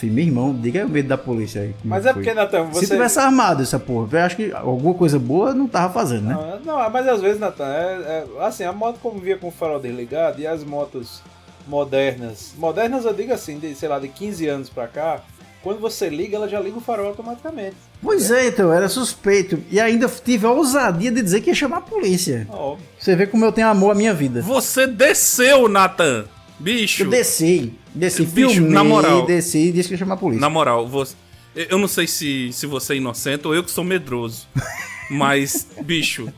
[0.07, 1.69] Falei, meu irmão, diga aí o medo da polícia aí.
[1.81, 2.21] como Mas é foi.
[2.23, 2.87] porque, Natan, Se você.
[2.93, 6.59] tivesse armado essa porra, eu acho que alguma coisa boa não tava fazendo, né?
[6.63, 9.79] Não, não, mas às vezes, Natan, é, é- assim, a moto convivia com o farol
[9.79, 11.21] desligado e as motos
[11.67, 12.53] modernas.
[12.57, 15.21] Modernas eu digo assim, de, sei lá, de 15 anos pra cá,
[15.63, 17.75] quando você liga, ela já liga o farol automaticamente.
[18.01, 19.59] Pois é, então, era suspeito.
[19.71, 22.45] E ainda tive a ousadia de dizer que ia chamar a polícia.
[22.51, 22.85] Óbvio.
[22.99, 24.41] Você vê como eu tenho amor à minha vida.
[24.41, 26.25] Você desceu, Nathan.
[26.59, 27.03] Bicho.
[27.03, 29.25] Eu desci, desci, Bicho, filmei, na moral.
[29.25, 30.41] desci e disse que ia chamar a polícia.
[30.41, 31.15] Na moral, você,
[31.55, 34.47] eu não sei se, se você é inocente ou eu que sou medroso.
[35.09, 36.31] Mas, bicho,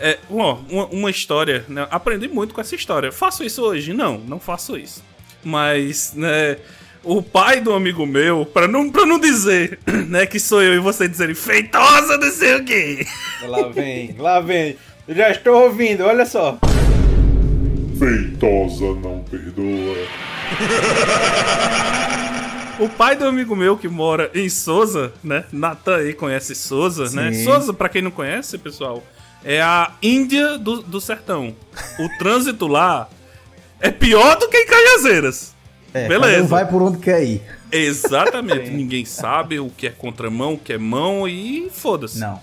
[0.00, 1.86] é, ó, uma, uma história, né?
[1.90, 3.10] Aprendi muito com essa história.
[3.12, 3.92] Faço isso hoje?
[3.92, 5.02] Não, não faço isso.
[5.44, 6.56] Mas, né,
[7.04, 10.78] o pai do amigo meu, pra não, pra não dizer, né, que sou eu e
[10.80, 13.06] você dizerem feitosa, não sei o quê.
[13.46, 14.76] Lá vem, lá vem.
[15.06, 16.58] Eu já estou ouvindo, olha só.
[17.98, 19.96] Feitosa não perdoa.
[22.78, 25.44] O pai do amigo meu que mora em Souza, né?
[25.52, 27.32] Natan aí conhece Souza, né?
[27.32, 27.44] Sim.
[27.44, 29.02] Souza, pra quem não conhece, pessoal,
[29.44, 31.56] é a Índia do, do sertão.
[31.98, 33.08] O trânsito lá
[33.80, 35.56] é pior do que em Cajazeiras.
[35.92, 36.46] É, Beleza.
[36.46, 37.42] vai por onde quer ir.
[37.72, 38.70] Exatamente.
[38.70, 42.20] Ninguém sabe o que é contramão, o que é mão e foda-se.
[42.20, 42.40] Não.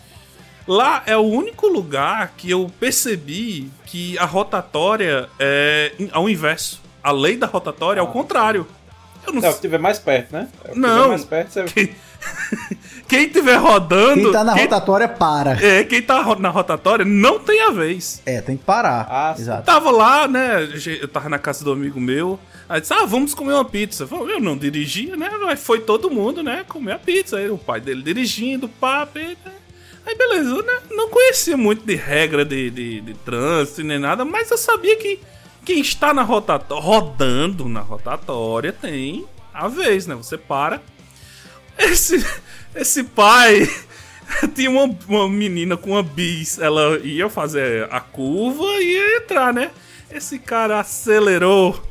[0.67, 6.81] Lá é o único lugar que eu percebi que a rotatória é ao inverso.
[7.05, 8.65] A lei da rotatória é ao contrário.
[9.27, 9.61] Eu não É o que sei.
[9.61, 10.47] tiver mais perto, né?
[10.65, 11.09] É o Não.
[11.09, 11.63] mais perto, você...
[11.65, 11.95] Quem,
[13.07, 14.23] quem tiver rodando.
[14.23, 15.51] Quem tá na quem- rotatória, para.
[15.63, 18.21] É, quem tá na rotatória não tem a vez.
[18.25, 19.07] É, tem que parar.
[19.09, 19.35] Ah.
[19.37, 19.63] Exato.
[19.63, 20.67] Tava lá, né?
[21.01, 22.39] Eu tava na casa do amigo meu.
[22.67, 24.07] Aí disse, ah, vamos comer uma pizza.
[24.11, 25.29] Eu não dirigia, né?
[25.43, 26.65] Mas foi todo mundo, né?
[26.67, 27.37] Comer a pizza.
[27.37, 29.19] Aí o pai dele dirigindo, papo.
[29.19, 29.37] e-
[30.07, 34.23] Aí beleza, eu né, não conhecia muito de regra de, de, de trânsito nem nada,
[34.23, 35.19] mas eu sabia que
[35.65, 40.13] quem está na rotatória, rodando na rotatória, tem a vez, né?
[40.15, 40.81] Você para.
[41.77, 42.25] Esse,
[42.75, 43.67] esse pai
[44.53, 46.59] tinha uma, uma menina com uma bis.
[46.59, 49.71] Ela ia fazer a curva e ia entrar, né?
[50.11, 51.81] Esse cara acelerou.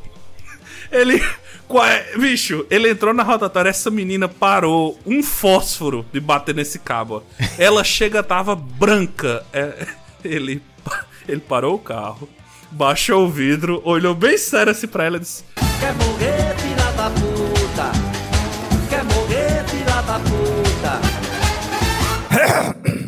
[0.91, 1.21] Ele.
[1.21, 3.71] é- Bicho, ele entrou na rotatória.
[3.71, 7.25] Essa menina parou um fósforo de bater nesse cabo.
[7.59, 9.45] Ela chega, tava branca.
[9.53, 9.87] É,
[10.25, 10.63] ele,
[11.27, 12.29] ele parou o carro,
[12.75, 15.45] baixou o vidro, olhou bem sério assim pra ela e disse:
[15.81, 17.93] Quer morrer, filha da puta?
[18.91, 21.01] Quer morrer, filha da puta?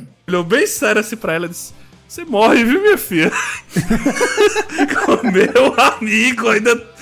[0.28, 1.74] olhou bem sério assim pra ela e disse:
[2.08, 3.32] Você morre, viu, minha filha?
[5.32, 6.95] Meu amigo, ainda.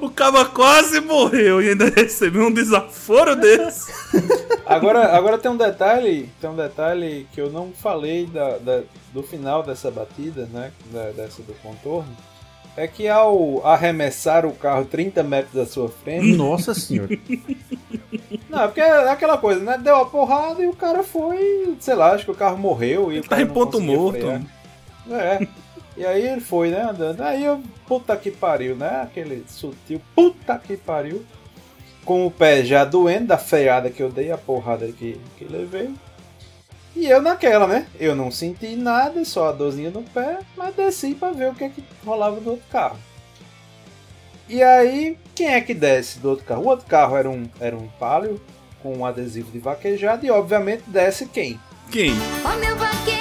[0.00, 3.90] O, o caba quase morreu e ainda recebeu um desaforo desse.
[4.66, 9.22] Agora, agora tem um detalhe, tem um detalhe que eu não falei da, da- do
[9.22, 10.70] final dessa batida, né?
[10.92, 12.14] da- dessa do contorno.
[12.76, 16.34] É que ao arremessar o carro 30 metros da sua frente.
[16.36, 17.10] Nossa senhora.
[18.48, 19.78] Não, porque é aquela coisa, né?
[19.82, 23.18] Deu a porrada e o cara foi, sei lá, acho que o carro morreu e
[23.20, 24.18] o Tá em ponto morto.
[24.18, 24.40] frear.
[25.10, 25.46] É.
[25.96, 27.20] E aí ele foi, né, andando.
[27.20, 29.02] Aí eu, puta que pariu, né?
[29.02, 31.24] Aquele sutil, puta que pariu.
[32.04, 35.94] Com o pé já doendo da freada que eu dei, a porrada que, que levei.
[36.94, 37.86] E eu naquela, né?
[37.98, 41.64] Eu não senti nada, só a dorzinha no pé, mas desci pra ver o que,
[41.64, 42.98] é que rolava do outro carro.
[44.48, 46.62] E aí, quem é que desce do outro carro?
[46.62, 48.40] O outro carro era um, era um palio
[48.82, 51.58] com um adesivo de vaquejado e obviamente desce quem?
[51.90, 52.12] Quem?
[52.44, 53.11] Ó meu vaqueiro,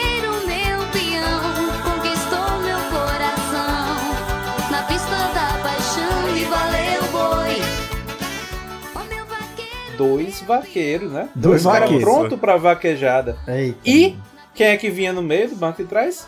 [10.02, 11.30] Dois vaqueiros, né?
[11.36, 12.04] Dois caras vaqueiros.
[12.04, 13.38] pronto pra vaquejada.
[13.48, 13.78] Eita.
[13.86, 14.18] E
[14.56, 16.28] quem é que vinha no meio do banco de trás?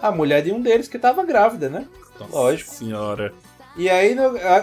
[0.00, 1.86] A mulher de um deles que tava grávida, né?
[2.30, 2.70] Lógico.
[2.70, 3.32] Senhora.
[3.76, 4.14] E aí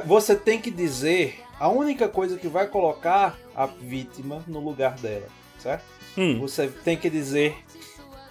[0.06, 5.28] você tem que dizer a única coisa que vai colocar a vítima no lugar dela,
[5.60, 5.84] certo?
[6.18, 6.39] Hum.
[6.39, 7.56] Você tem que dizer: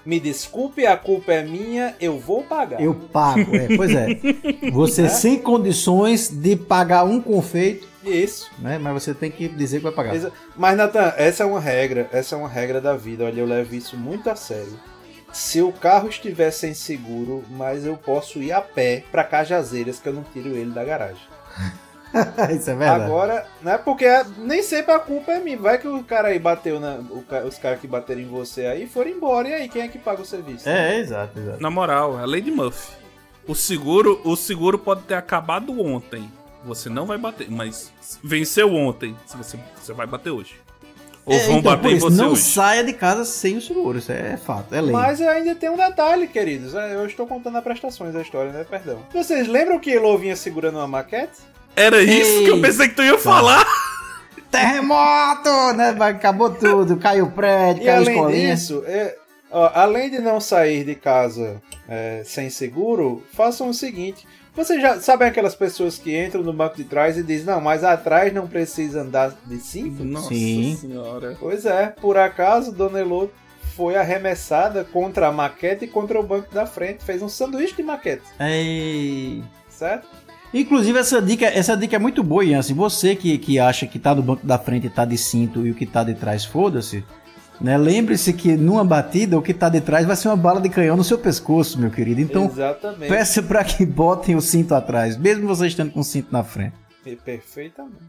[0.04, 2.80] me desculpe, a culpa é minha, eu vou pagar.
[2.80, 4.08] Eu pago, é, pois é.
[4.70, 8.50] Você sem condições de pagar um confeito, Isso.
[8.58, 8.78] né?
[8.78, 10.14] Mas você tem que dizer que vai pagar.
[10.56, 13.24] Mas, Nathan, essa é uma regra, essa é uma regra da vida.
[13.24, 14.78] Olha, eu levo isso muito a sério.
[15.32, 20.08] Se o carro estiver sem seguro, mas eu posso ir a pé pra Cajazeiras, que
[20.08, 21.22] eu não tiro ele da garagem.
[22.54, 23.04] Isso é verdade.
[23.04, 24.06] Agora, não é porque
[24.38, 25.58] nem sempre a culpa é minha.
[25.58, 26.94] Vai que o cara aí bateu na.
[27.10, 29.48] o ca- os caras que bateram em você aí foram embora.
[29.48, 30.68] E aí, quem é que paga o serviço?
[30.68, 31.62] É, é, exato, exato.
[31.62, 32.92] Na moral, a Lady Murphy.
[33.46, 36.30] O seguro, o seguro pode ter acabado ontem.
[36.64, 39.14] Você não vai bater, mas venceu ontem.
[39.26, 40.54] Se você, você vai bater hoje.
[41.26, 42.42] Ou É, vão então, bater por em isso, você não hoje.
[42.42, 44.92] saia de casa sem o seguro, isso é fato, é lei.
[44.92, 46.74] Mas ainda tem um detalhe, queridos.
[46.74, 48.64] É, Eu estou contando as prestações da história, né?
[48.68, 48.98] Perdão.
[49.12, 51.32] Vocês lembram que Elo vinha segurando uma maquete?
[51.76, 52.62] Era isso que eu Ei.
[52.62, 53.66] pensei que tu ia falar.
[54.50, 55.96] Terremoto, né?
[56.00, 58.54] Acabou tudo, caiu o prédio, E caiu a além escolinha.
[58.54, 59.16] disso, é,
[59.50, 64.26] ó, além de não sair de casa é, sem seguro, façam o seguinte.
[64.54, 67.82] Vocês já sabem aquelas pessoas que entram no banco de trás e dizem, não, mas
[67.82, 70.04] atrás não precisa andar de cinto?
[70.04, 70.78] Nossa Sim.
[70.80, 71.36] senhora.
[71.40, 73.28] Pois é, por acaso, Dona Elô
[73.74, 77.02] foi arremessada contra a maquete e contra o banco da frente.
[77.02, 79.42] Fez um sanduíche de maquete, Ei.
[79.68, 80.06] certo?
[80.54, 82.62] Inclusive, essa dica, essa dica é muito boa, Ian.
[82.62, 85.66] Se você que, que acha que tá no banco da frente e tá de cinto
[85.66, 87.04] e o que tá de trás, foda-se.
[87.60, 87.76] Né?
[87.76, 90.96] Lembre-se que numa batida, o que tá de trás vai ser uma bala de canhão
[90.96, 92.20] no seu pescoço, meu querido.
[92.20, 93.08] Então, Exatamente.
[93.08, 96.76] peça pra que botem o cinto atrás, mesmo você estando com o cinto na frente.
[97.24, 98.04] Perfeitamente.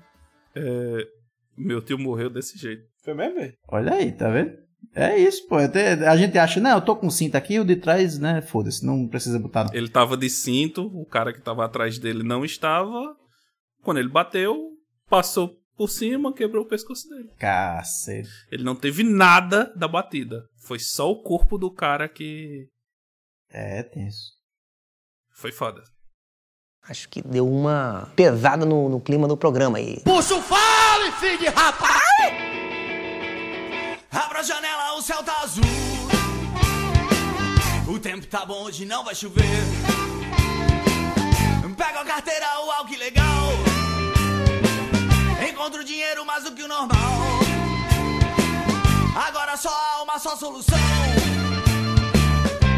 [0.55, 1.07] É,
[1.57, 2.83] meu tio morreu desse jeito.
[3.03, 3.35] Foi mesmo?
[3.35, 3.53] velho?
[3.67, 4.64] Olha aí, tá vendo?
[4.93, 5.55] É isso, pô.
[5.57, 8.41] Até, a gente acha, não, eu tô com cinto aqui, o de trás, né?
[8.41, 9.67] Foda-se, não precisa botar.
[9.73, 13.15] Ele tava de cinto, o cara que tava atrás dele não estava.
[13.81, 14.71] Quando ele bateu,
[15.09, 17.29] passou por cima, quebrou o pescoço dele.
[17.37, 18.29] Cacete.
[18.51, 20.43] Ele não teve nada da batida.
[20.57, 22.67] Foi só o corpo do cara que
[23.51, 24.31] É, tenso.
[25.33, 25.83] foi foda.
[26.87, 29.99] Acho que deu uma pesada no, no clima do programa aí.
[30.03, 32.64] Puxa o fale, filho de rapaz!
[34.23, 35.63] Abra a janela, o céu tá azul.
[37.87, 39.43] O tempo tá bom, hoje não vai chover.
[41.77, 43.51] Pega a carteira, o algo legal.
[45.49, 47.19] Encontro dinheiro mais do que o normal.
[49.27, 50.77] Agora só há uma só solução.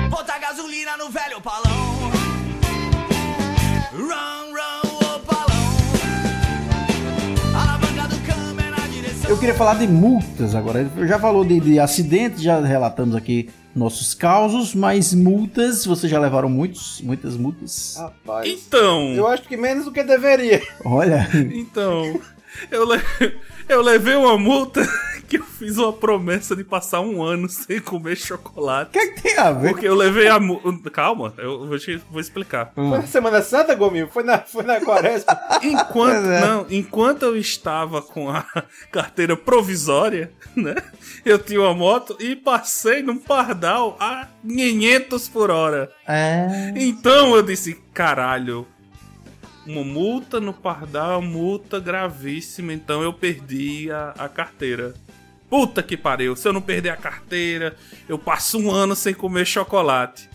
[0.09, 2.11] Botar gasolina no velho palão.
[3.93, 4.36] Run,
[9.29, 10.89] Eu queria falar de multas agora.
[10.95, 16.19] Eu já falou de, de acidentes, já relatamos aqui nossos causos, mas multas, vocês já
[16.19, 17.95] levaram muitos, muitas multas?
[17.97, 18.47] Rapaz.
[18.49, 20.61] Então, Eu acho que menos do que deveria.
[20.83, 22.19] Olha, então,
[22.71, 23.01] eu, le-
[23.67, 24.81] eu levei uma multa
[25.27, 28.89] que eu fiz uma promessa de passar um ano sem comer chocolate.
[28.89, 29.71] o que é que tem a ver?
[29.71, 30.89] Porque eu levei a multa.
[30.89, 32.71] Calma, eu vou, te- vou explicar.
[32.77, 32.89] Hum.
[32.91, 34.07] Foi na Semana Santa, Gominho?
[34.09, 35.37] Foi na, foi na quaresma?
[35.61, 36.41] Enquanto, é.
[36.41, 38.45] não, enquanto eu estava com a
[38.91, 40.75] carteira provisória, né?
[41.25, 45.91] Eu tinha uma moto e passei num pardal a 500 por hora.
[46.07, 46.71] É.
[46.75, 48.65] Então eu disse, caralho,
[49.67, 54.93] uma multa no pardal, multa gravíssima, então eu perdi a, a carteira.
[55.49, 57.75] Puta que pariu, se eu não perder a carteira,
[58.07, 60.29] eu passo um ano sem comer chocolate.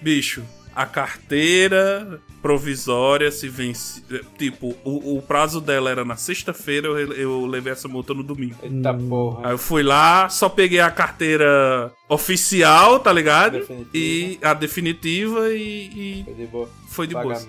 [0.00, 0.42] Bicho,
[0.74, 4.02] a carteira provisória se vence.
[4.38, 8.56] Tipo, o, o prazo dela era na sexta-feira, eu, eu levei essa multa no domingo.
[8.62, 9.48] Eita porra.
[9.48, 13.58] Aí eu fui lá, só peguei a carteira oficial, tá ligado?
[13.58, 13.90] Definitiva.
[13.94, 15.90] E a definitiva e.
[15.94, 16.68] e Foi de boa.
[16.88, 17.42] foi de boa.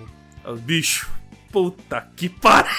[0.56, 1.10] Bicho,
[1.50, 2.70] puta que pariu.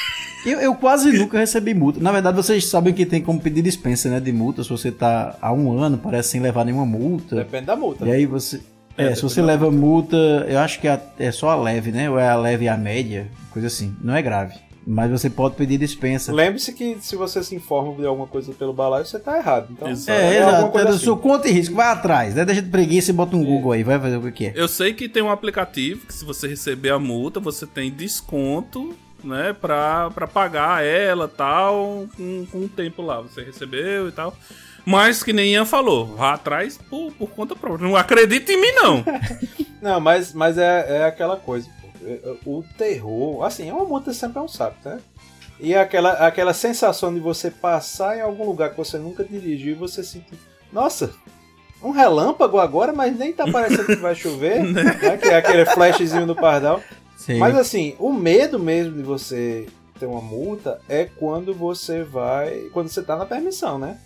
[0.45, 1.99] Eu, eu quase nunca recebi multa.
[1.99, 4.19] Na verdade, vocês sabem que tem como pedir dispensa, né?
[4.19, 4.63] De multa.
[4.63, 7.35] Se você tá há um ano, parece sem levar nenhuma multa.
[7.35, 8.05] Depende da multa.
[8.05, 8.61] E aí você.
[8.97, 12.09] É, se você leva multa, eu acho que é, é só a leve, né?
[12.09, 13.95] Ou é a leve e a média, coisa assim.
[14.01, 14.55] Não é grave.
[14.91, 16.33] Mas você pode pedir dispensa.
[16.33, 19.67] Lembre-se que se você se informa de alguma coisa pelo balaio, você tá errado.
[19.69, 20.19] Então, Exato.
[20.19, 20.71] É, alguma exato.
[20.71, 21.03] coisa É do assim.
[21.03, 21.75] seu conta e risco.
[21.75, 22.43] Vai atrás, né?
[22.43, 23.83] Deixa de preguiça e bota um Google aí.
[23.83, 24.53] Vai fazer o que é.
[24.55, 28.95] Eu sei que tem um aplicativo que se você receber a multa, você tem desconto,
[29.23, 33.21] né, pra, pra pagar ela tal, com, com o tempo lá.
[33.21, 34.35] Você recebeu e tal.
[34.83, 37.87] Mas que nem Ian falou, vá atrás por, por conta própria.
[37.87, 39.05] Não acredita em mim, não.
[39.81, 41.69] Não, mas, mas é, é aquela coisa.
[42.03, 44.99] É, O terror, assim, uma multa sempre é um saco, né?
[45.59, 49.75] E aquela, aquela sensação de você passar em algum lugar que você nunca dirigiu e
[49.75, 50.39] você sentir.
[50.71, 51.11] Nossa,
[51.83, 54.63] um relâmpago agora, mas nem tá parecendo que vai chover.
[54.71, 55.17] né?
[55.17, 56.81] Que é aquele flashzinho do pardal.
[57.17, 57.37] Sim.
[57.37, 59.67] Mas assim, o medo mesmo de você
[59.99, 62.69] ter uma multa é quando você vai.
[62.71, 63.97] Quando você tá na permissão, né?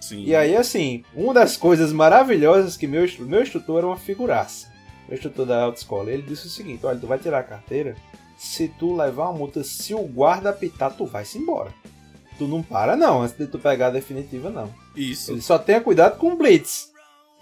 [0.00, 0.24] Sim.
[0.24, 4.69] E aí, assim, uma das coisas maravilhosas que meu, meu instrutor era uma figuraça.
[5.10, 7.96] Meu instrutor da autoescola, ele disse o seguinte: olha, tu vai tirar a carteira,
[8.38, 11.74] se tu levar uma multa, se o guarda apitar, tu vai-se embora.
[12.38, 14.72] Tu não para, não, antes de tu pegar a definitiva, não.
[14.94, 16.90] Isso, Ele só tenha cuidado com o Blitz.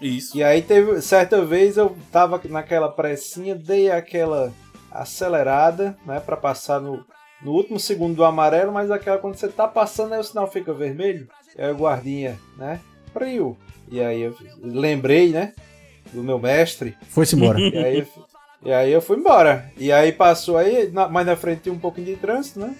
[0.01, 0.35] isso.
[0.35, 4.51] E aí teve certa vez eu tava naquela pressinha, dei aquela
[4.91, 7.05] acelerada, né, para passar no,
[7.41, 10.73] no último segundo do amarelo, mas aquela quando você tá passando aí o sinal fica
[10.73, 12.81] vermelho, aí o guardinha, né,
[13.13, 13.55] frio.
[13.91, 15.53] E aí eu lembrei, né,
[16.13, 17.59] do meu mestre, Foi-se embora.
[17.59, 18.07] e aí,
[18.65, 19.71] e aí eu fui embora.
[19.77, 22.75] E aí passou aí, na- mais na frente tinha um pouquinho de trânsito, né?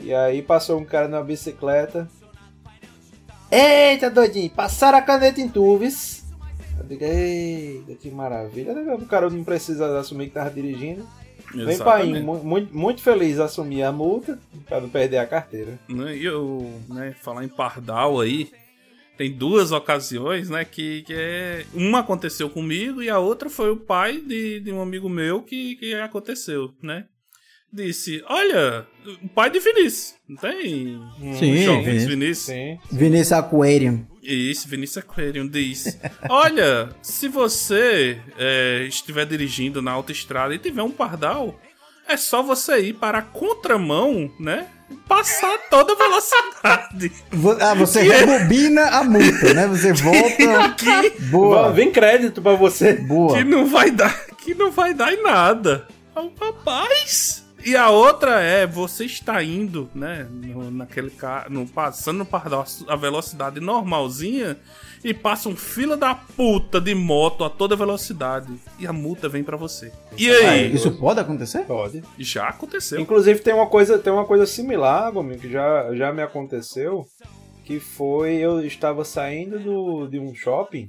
[0.00, 2.08] E aí passou um cara numa bicicleta.
[3.50, 6.24] Eita, doidinho, passaram a caneta em tuves.
[6.78, 8.72] Eu digo, eita, que maravilha.
[8.96, 11.06] O cara não precisa assumir que tava dirigindo.
[11.54, 15.78] Vem pai, muito, muito feliz assumir a multa pra não perder a carteira.
[15.88, 16.16] né?
[16.16, 18.50] E eu, né, falar em pardal aí,
[19.16, 21.64] tem duas ocasiões, né, que, que é...
[21.72, 25.76] Uma aconteceu comigo e a outra foi o pai de, de um amigo meu que,
[25.76, 27.06] que aconteceu, né?
[27.72, 28.86] Disse, olha,
[29.20, 31.00] o pai de Vinícius, não tem?
[31.36, 32.06] Sim, Jovens Vinícius.
[32.06, 32.38] Vinícius?
[32.38, 32.78] Sim.
[32.92, 34.06] Vinícius Aquarium.
[34.22, 35.98] Isso, Vinícius Aquarium diz:
[36.30, 41.60] Olha, se você é, estiver dirigindo na autoestrada e tiver um pardal,
[42.06, 44.68] é só você ir para a contramão, né?
[45.08, 47.12] Passar toda a velocidade.
[47.60, 49.66] Ah, você rebobina a multa, né?
[49.66, 50.74] Você volta.
[50.76, 51.72] Que, Boa.
[51.72, 52.94] Vem crédito pra você.
[52.94, 53.36] Boa.
[53.36, 55.86] que não vai dar, que não vai dar em nada.
[56.40, 57.44] Rapaz!
[57.64, 62.66] E a outra é, você está indo, né, no, naquele carro, no, passando no pardal
[62.86, 64.58] a velocidade normalzinha
[65.04, 69.44] e passa um fila da puta de moto a toda velocidade e a multa vem
[69.44, 69.92] pra você.
[70.16, 70.74] E Ah, aí?
[70.74, 71.64] Isso pode acontecer?
[71.66, 72.02] Pode.
[72.18, 72.98] Já aconteceu.
[72.98, 77.06] Inclusive tem uma coisa, tem uma coisa similar, Gominho, que já, já me aconteceu,
[77.64, 80.88] que foi eu estava saindo do, de um shopping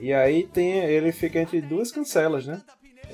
[0.00, 2.60] e aí tem ele fica entre duas cancelas, né?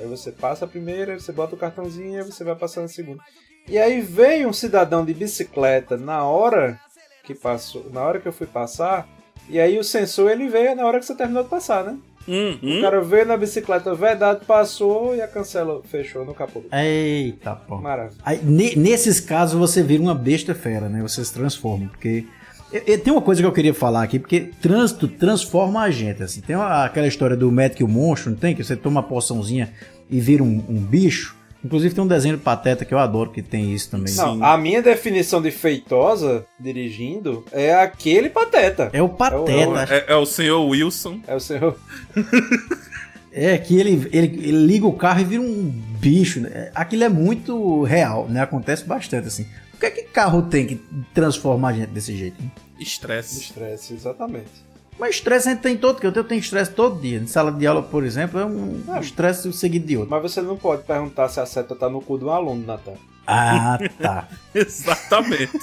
[0.01, 2.89] Aí você passa a primeira, você bota o cartãozinho e aí você vai passando a
[2.89, 3.23] segunda.
[3.69, 6.79] E aí veio um cidadão de bicicleta na hora
[7.25, 9.09] que passou, na hora que eu fui passar,
[9.49, 11.97] e aí o sensor ele veio na hora que você terminou de passar, né?
[12.27, 12.81] Hum, O hum.
[12.81, 16.63] cara veio na bicicleta verdade, passou e a cancela fechou no capô.
[16.73, 17.77] Eita, pô.
[17.77, 18.17] Maravilha.
[18.25, 21.03] Aí, ne- nesses casos você vira uma besta fera, né?
[21.03, 22.25] Você se transforma, porque
[23.05, 26.41] tem uma coisa que eu queria falar aqui, porque trânsito transforma a gente, assim.
[26.41, 28.55] Tem aquela história do médico e o monstro, não tem?
[28.55, 29.71] Que você toma uma poçãozinha
[30.11, 31.37] e vira um, um bicho.
[31.65, 34.13] Inclusive tem um desenho do Pateta que eu adoro que tem isso também.
[34.15, 38.91] Não, a minha definição de feitosa dirigindo é aquele pateta.
[38.93, 39.87] É o Pateta.
[39.95, 41.21] É, é o senhor Wilson.
[41.27, 41.77] É o senhor.
[43.33, 45.65] É que ele, ele, ele liga o carro e vira um
[45.99, 46.41] bicho.
[46.41, 46.71] né?
[46.75, 48.43] Aquilo é muito real, né?
[48.43, 49.47] Acontece bastante, assim.
[49.73, 50.81] Por que, que carro tem que
[51.13, 52.37] transformar a gente desse jeito?
[52.79, 53.41] Estresse.
[53.41, 54.51] Estresse, exatamente.
[54.99, 57.19] Mas estresse a gente tem todo, que eu tenho estresse todo dia.
[57.19, 60.11] Em sala de aula, por exemplo, é um estresse seguido de outro.
[60.11, 62.93] Mas você não pode perguntar se a seta tá no cu de um aluno, Natan.
[63.27, 64.29] Ah, tá.
[64.55, 65.59] Exatamente.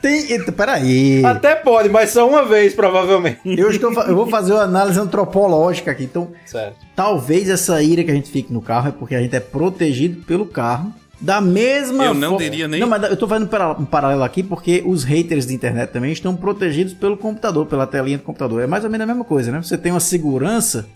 [0.00, 1.22] Tem, eita, peraí.
[1.24, 3.40] Até pode, mas só uma vez, provavelmente.
[3.44, 6.04] Eu, estou, eu vou fazer uma análise antropológica aqui.
[6.04, 6.76] Então, Certo.
[6.94, 10.22] talvez essa ira que a gente fique no carro é porque a gente é protegido
[10.22, 13.48] pelo carro Da mesma Eu não fo- diria nem- Não, mas eu tô fazendo um
[13.48, 18.18] para- paralelo aqui porque os haters de internet também estão protegidos pelo computador, pela telinha
[18.18, 18.62] do computador.
[18.62, 19.62] É mais ou menos a mesma coisa, né?
[19.62, 20.86] Você tem uma segurança,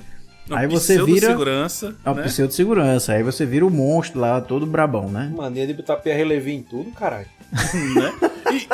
[0.51, 1.29] aí você vira.
[1.29, 2.25] segurança, É um né?
[2.25, 5.33] pseudo segurança, aí você vira o monstro lá, todo brabão, né?
[5.35, 7.27] Mania de botar Pierre Levy em tudo, caralho.
[7.97, 8.13] né?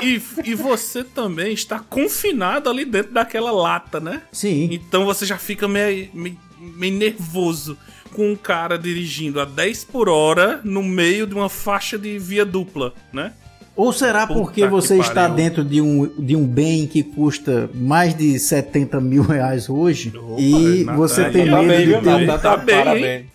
[0.03, 4.21] E, e, e você também está confinado ali dentro daquela lata, né?
[4.33, 4.69] Sim.
[4.73, 7.77] Então você já fica meio, meio, meio nervoso
[8.07, 12.45] com um cara dirigindo a 10 por hora no meio de uma faixa de via
[12.45, 13.33] dupla, né?
[13.75, 15.37] Ou será Puta porque que você está pariu.
[15.37, 20.83] dentro de um, de um bem que custa mais de 70 mil reais hoje e
[20.85, 22.27] Natan, você aí tem tá medo bem, de ter um...
[22.27, 22.39] Natan?
[22.39, 23.27] Tá bem, Parabéns.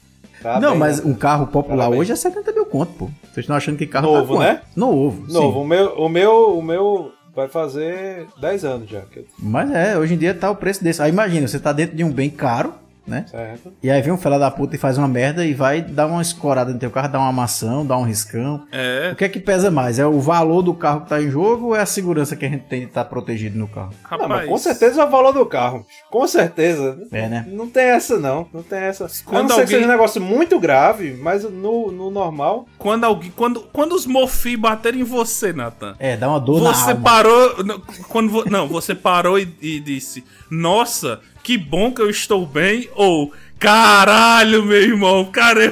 [0.42, 1.10] Tá Não, bem, mas Natan.
[1.10, 2.02] um carro popular Parabéns.
[2.02, 3.06] hoje é 70 mil conto, pô.
[3.26, 4.62] Vocês estão achando que carro Novo, tá né?
[4.76, 5.28] Novo.
[5.28, 5.34] sim.
[5.34, 9.04] Novo, o meu, o meu, o meu vai fazer 10 anos já.
[9.38, 11.04] Mas é, hoje em dia tá o preço desse.
[11.04, 12.74] Aí imagina, você tá dentro de um bem caro,
[13.08, 13.26] né?
[13.30, 13.74] Certo.
[13.82, 16.22] E aí vem um fela da puta e faz uma merda e vai dar uma
[16.22, 18.64] escorada no teu carro, dar uma maçã, dar um riscão.
[18.72, 20.00] É, O que é que pesa mais?
[20.00, 22.50] É o valor do carro que tá em jogo ou é a segurança que a
[22.50, 23.92] gente tem de estar protegido no carro?
[24.04, 24.22] rapaz.
[24.22, 25.86] Não, mas com certeza é o valor do carro.
[26.10, 26.98] Com certeza.
[27.12, 27.46] É, né?
[27.50, 28.48] Não tem essa, não.
[28.54, 29.06] Não tem essa.
[29.26, 32.66] Quando Quando não ser que alguém- seja um negócio muito grave, mas no, no normal.
[32.78, 33.32] Quando alguém.
[33.36, 35.96] Quando, quando os mofi baterem em você, Nathan.
[36.00, 37.64] É, dá uma dor na Você parou.
[37.64, 42.46] não, Quando, vo- não, você parou e, e disse: Nossa, que bom que eu estou
[42.46, 42.90] bem.
[42.96, 45.30] Ou Caralho, meu irmão,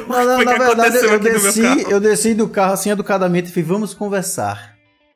[0.07, 1.91] Não, não, o que, na que verdade, aconteceu eu aqui no desci, meu carro?
[1.91, 4.75] eu desci do carro assim educadamente e fui, vamos conversar.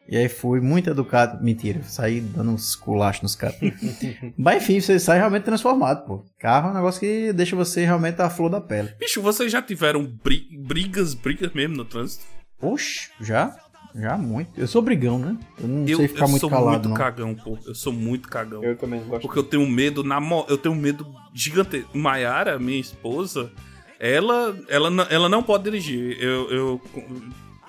[0.09, 1.41] E aí fui muito educado.
[1.43, 3.57] Mentira, saí dando uns culachos nos caras.
[4.37, 6.25] Mas enfim, você sai realmente transformado, pô.
[6.39, 8.89] Carro é um negócio que deixa você realmente a flor da pele.
[8.99, 12.25] Bicho, vocês já tiveram bri- brigas, brigas mesmo no trânsito?
[12.59, 13.55] Oxe, já?
[13.95, 14.49] Já muito.
[14.59, 15.37] Eu sou brigão, né?
[15.61, 16.95] Eu não eu sei ficar eu muito sou calado, muito não.
[16.95, 17.57] cagão, pô.
[17.65, 18.63] Eu sou muito cagão.
[18.63, 19.21] Eu também não gosto.
[19.21, 20.45] Porque eu tenho medo na mo...
[20.49, 21.85] eu tenho medo gigante.
[21.93, 23.51] Maiara, minha esposa,
[23.99, 26.17] ela ela, não- ela não pode dirigir.
[26.21, 26.81] Eu, eu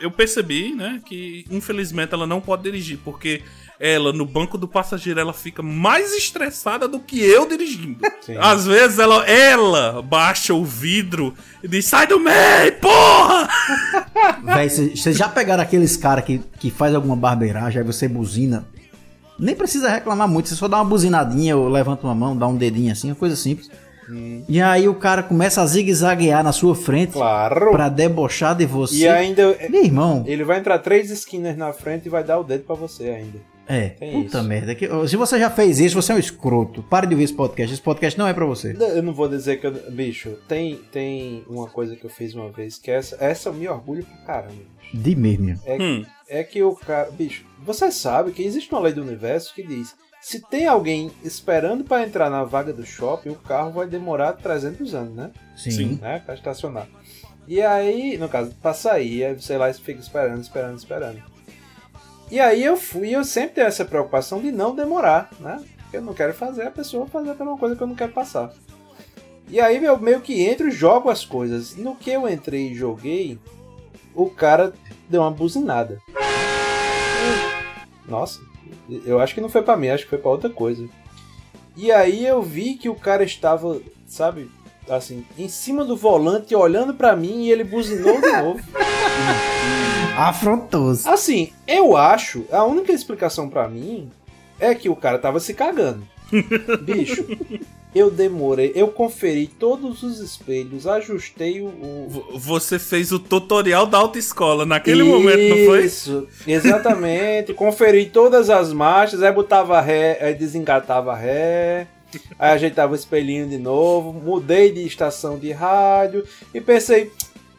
[0.00, 3.42] eu percebi, né, que infelizmente ela não pode dirigir porque
[3.78, 7.98] ela no banco do passageiro ela fica mais estressada do que eu dirigindo.
[8.20, 8.36] Sim.
[8.38, 13.48] Às vezes ela ela baixa o vidro e diz: "Sai do meio, porra!"
[14.44, 18.64] Véi, vocês já pegaram aqueles caras que, que faz alguma barbeiragem, aí você buzina.
[19.38, 22.56] Nem precisa reclamar muito, você só dá uma buzinadinha ou levanta uma mão, dá um
[22.56, 23.68] dedinho assim, uma coisa simples.
[24.48, 27.70] E aí o cara começa a zigue-zaguear na sua frente Claro.
[27.72, 28.96] pra debochar de você.
[28.98, 29.56] E ainda.
[29.70, 32.76] Meu irmão, Ele vai entrar três skinners na frente e vai dar o dedo pra
[32.76, 33.38] você ainda.
[33.66, 34.48] É, Tem puta isso.
[34.48, 34.74] merda.
[34.74, 36.82] que- se você já fez isso, você é um escroto.
[36.82, 37.72] Pare de ouvir esse podcast.
[37.74, 38.76] Esse podcast não é pra você.
[38.78, 39.72] Eu não vou dizer que eu.
[39.90, 43.68] Bicho, tem, tem uma coisa que eu fiz uma vez que essa, essa eu me
[43.68, 44.62] orgulho pra caramba.
[44.92, 45.58] De mesmo.
[45.66, 46.04] É, Hum.
[46.28, 47.10] é que o cara.
[47.10, 51.84] Bicho, você sabe que existe uma lei do universo que diz: se tem alguém esperando
[51.84, 55.30] pra entrar na vaga do shopping, o carro vai demorar 300 anos, né?
[55.56, 55.70] Sim.
[55.70, 55.98] Sim.
[56.00, 56.22] né?
[56.24, 56.86] Pra estacionar.
[57.46, 61.22] E aí, no caso, pra sair, aí, sei lá, fica esperando, esperando, esperando.
[62.30, 65.62] E aí eu fui, eu sempre tenho essa preocupação de não demorar, né?
[65.92, 68.52] Eu não quero fazer a pessoa fazer pela uma coisa que eu não quero passar.
[69.48, 71.76] E aí eu meio que entro e jogo as coisas.
[71.76, 73.38] No que eu entrei e joguei,
[74.14, 74.72] o cara
[75.08, 76.00] deu uma buzinada.
[78.08, 78.40] Nossa,
[79.06, 80.88] eu acho que não foi pra mim, acho que foi pra outra coisa.
[81.76, 84.50] E aí eu vi que o cara estava, sabe,
[84.88, 88.60] assim, em cima do volante olhando pra mim e ele buzinou de novo.
[90.16, 91.08] Afrontoso.
[91.08, 94.10] Assim, eu acho, a única explicação pra mim
[94.60, 96.06] é que o cara tava se cagando.
[96.82, 97.24] Bicho,
[97.94, 101.66] eu demorei, eu conferi todos os espelhos, ajustei o.
[101.66, 105.84] o- Você fez o tutorial da autoescola naquele momento, não foi?
[105.84, 107.52] Isso, exatamente.
[107.54, 111.86] conferi todas as marchas, aí botava ré, aí desengatava ré,
[112.38, 117.10] aí ajeitava o espelhinho de novo, mudei de estação de rádio e pensei.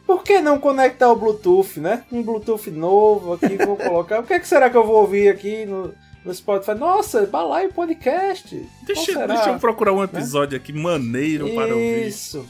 [0.06, 2.04] Por que não conectar o Bluetooth, né?
[2.12, 4.20] Um Bluetooth novo aqui, vou colocar.
[4.20, 5.92] O que, é que será que eu vou ouvir aqui no,
[6.24, 6.74] no Spotify?
[6.74, 8.56] Nossa, balaio podcast.
[8.86, 12.06] Deixa, deixa eu procurar um episódio aqui maneiro para ouvir.
[12.06, 12.46] Isso.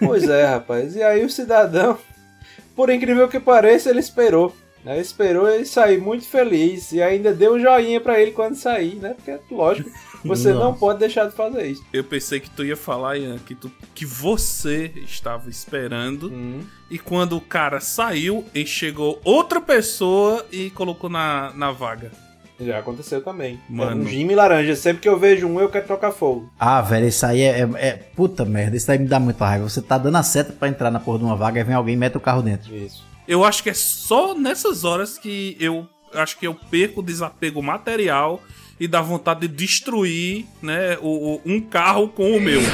[0.00, 0.96] Pois é, rapaz.
[0.96, 1.96] E aí o cidadão,
[2.74, 4.54] por incrível que pareça, ele esperou.
[4.84, 5.00] Né?
[5.00, 9.14] Esperou ele sair muito feliz e ainda deu um joinha pra ele quando sair, né?
[9.14, 9.90] Porque, lógico,
[10.26, 10.78] você não Nossa.
[10.78, 11.84] pode deixar de fazer isso.
[11.92, 16.28] Eu pensei que tu ia falar, Ian, que, tu, que você estava esperando.
[16.28, 16.60] Hum.
[16.90, 22.10] E quando o cara saiu, e chegou outra pessoa e colocou na, na vaga.
[22.58, 23.60] Já aconteceu também.
[23.68, 24.00] Mano.
[24.02, 24.74] É um Jimmy Laranja.
[24.74, 26.50] Sempre que eu vejo um, eu quero tocar fogo.
[26.58, 29.68] Ah, velho, isso aí é, é- é- Puta merda, isso aí me dá muita raiva.
[29.68, 31.94] Você tá dando a seta pra entrar na porra de uma vaga, aí vem alguém
[31.94, 32.74] e mete o carro dentro.
[32.74, 33.04] Isso.
[33.28, 37.62] Eu acho que é só nessas horas que eu acho que eu perco o desapego
[37.62, 38.40] material
[38.78, 42.60] e dá vontade de destruir, né, o, o um carro com o meu.
[42.60, 42.68] Sim.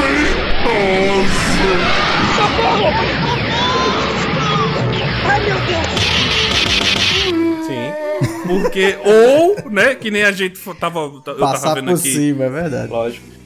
[8.46, 11.00] Porque, ou, né, que nem a gente tava.
[11.00, 12.12] Eu Passar tava vendo por aqui.
[12.12, 12.90] Cima, é verdade.
[12.90, 13.41] Lógico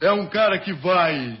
[0.00, 0.10] é?
[0.12, 1.38] Um cara que vai.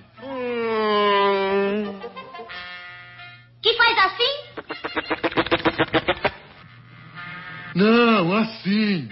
[3.62, 4.50] Que faz assim?
[7.74, 9.08] Não, assim.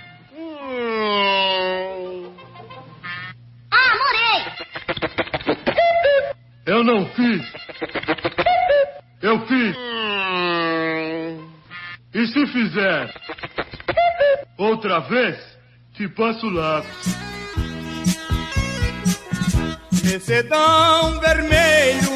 [3.70, 4.44] Ah, morei!
[6.66, 7.42] Eu não fiz.
[9.22, 9.76] Eu fiz.
[12.14, 13.14] E se fizer
[14.56, 15.38] outra vez,
[15.94, 17.37] te passo o lápis.
[20.04, 22.10] Mercedão vermelho,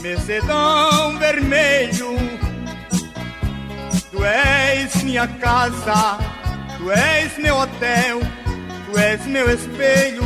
[0.00, 2.16] Mercedão vermelho,
[4.10, 6.18] tu és minha casa,
[6.78, 8.20] tu és meu hotel,
[8.90, 10.22] tu és meu espelho.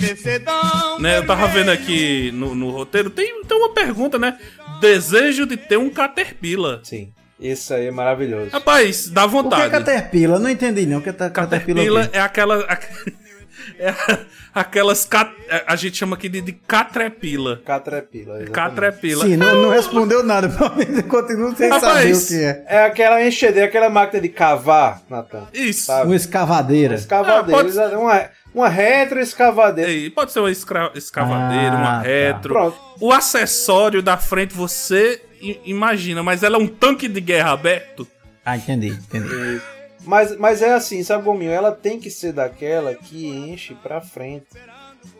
[0.00, 4.38] Mercedão Né, eu tava vendo aqui no, no roteiro, tem, tem uma pergunta, né?
[4.80, 6.80] Desejo de ter um Caterpillar.
[6.84, 7.12] Sim.
[7.38, 8.50] Isso aí é maravilhoso.
[8.50, 9.70] Rapaz, dá Por que vontade.
[9.70, 10.40] Caterpillar?
[10.40, 11.00] Não entendi não.
[11.00, 12.66] Que tá, Caterpillar, Caterpillar o é aquela.
[13.78, 13.92] É
[14.54, 15.04] aquelas.
[15.04, 15.32] cat-
[15.66, 17.60] A gente chama aqui de, de catrepila.
[17.64, 18.42] Catrepila.
[18.42, 18.50] exatamente.
[18.52, 19.24] Catrepila.
[19.26, 20.48] Sim, não, não respondeu nada.
[20.96, 22.64] Eu continuo sem saber Rapaz, o que é.
[22.66, 25.46] É aquela enxadeira, aquela máquina de cavar, Natan.
[25.52, 25.86] Isso.
[25.86, 26.06] Sabe?
[26.06, 26.94] Uma escavadeira.
[26.94, 30.10] Escavadeira, Ah, pode- exato, uma, uma retroescavadeira.
[30.14, 32.00] Pode ser uma escra- escavadeira, Ah, uma tá.
[32.02, 32.52] retro.
[32.54, 32.76] Pronto.
[33.00, 35.20] O acessório da frente você
[35.64, 38.06] imagina, mas ela é um tanque de guerra aberto.
[38.44, 39.60] Ah, entendi, entendi.
[40.04, 41.50] Mas, mas é assim, sabe, Gominho?
[41.50, 44.46] Ela tem que ser daquela que enche pra frente.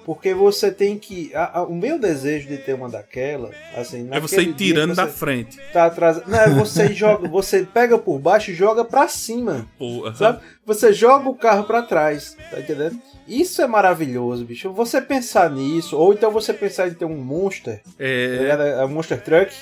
[0.04, 1.30] Porque você tem que.
[1.34, 4.08] a- a- o meu desejo de ter uma daquela, assim.
[4.10, 5.58] É você ir tirando que da você frente.
[5.72, 6.26] Tá atrás.
[6.26, 7.28] Não, é você joga.
[7.28, 9.68] Você pega por baixo e joga pra cima.
[9.78, 10.14] Porra.
[10.14, 10.40] Sabe?
[10.64, 12.98] Você joga o carro pra trás, tá entendendo?
[13.26, 14.72] Isso é maravilhoso, bicho.
[14.72, 18.62] Você pensar nisso, ou então você pensar em ter um Monster, tá É, ligado?
[18.62, 19.54] É um Monster Truck,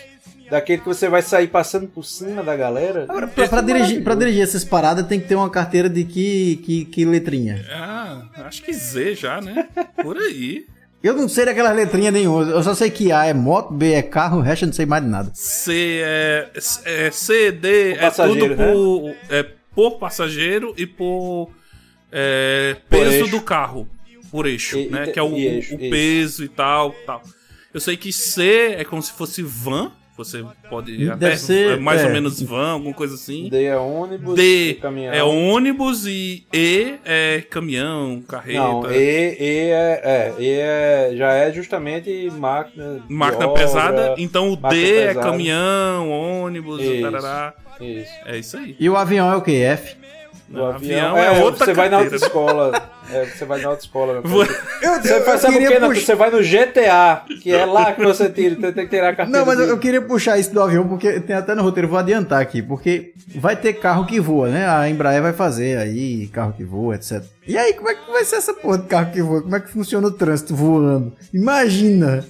[0.51, 3.05] daquele que você vai sair passando por cima da galera.
[3.09, 6.57] Agora, pra, pra dirigir, pra dirigir essas paradas tem que ter uma carteira de que,
[6.65, 7.65] que, que letrinha?
[7.73, 9.69] ah, acho que Z já, né?
[10.03, 10.67] Por aí.
[11.03, 12.43] Eu não sei daquelas letrinhas nenhuma.
[12.51, 14.87] Eu só sei que A é moto, B é carro, o resto eu não sei
[14.87, 15.31] mais de nada.
[15.35, 16.51] C é,
[16.85, 21.51] é C, D, Por é tudo por, é, por passageiro e por,
[22.11, 23.31] é, Por peso eixo.
[23.31, 23.89] do carro.
[24.31, 25.05] Por eixo, E- né?
[25.07, 27.23] e- que é o, eixo, o peso e tal, tal.
[27.73, 29.93] Eu sei que C é como se fosse van.
[30.17, 32.07] Você pode Deve até ser, é mais é.
[32.07, 33.49] ou menos van, alguma coisa assim.
[33.51, 35.13] D é ônibus, D e caminhão.
[35.13, 38.59] é ônibus e E é caminhão, carreta.
[38.59, 43.03] Não, E, e é, é, E é, já é justamente máquina.
[43.09, 45.21] Máquina obra, pesada, então o D é pesada.
[45.31, 47.03] caminhão, ônibus, Isso.
[47.03, 47.55] tarará.
[47.81, 48.11] Isso.
[48.25, 48.75] É isso aí.
[48.81, 49.53] E o avião é o que?
[49.53, 49.97] F?
[50.49, 52.91] O avião é outra Você vai na autoescola.
[53.13, 54.21] É, você vai na autoescola.
[54.23, 55.89] Vou- Eu, Você sabe queria que, Nato?
[55.93, 59.11] puxar- Você vai no GTA, que é lá que você tira, você tem que tirar
[59.11, 59.39] a carteira.
[59.41, 61.99] Não, mas eu, eu queria puxar isso do avião, porque tem até no roteiro, vou
[61.99, 64.69] adiantar aqui, porque vai ter carro que voa, né?
[64.69, 67.23] A Embraer vai fazer aí, carro que voa, etc.
[67.47, 69.43] E aí, como é que vai ser essa porra de carro que voa?
[69.43, 71.13] Como é que funciona o trânsito voando?
[71.33, 72.25] Imagina!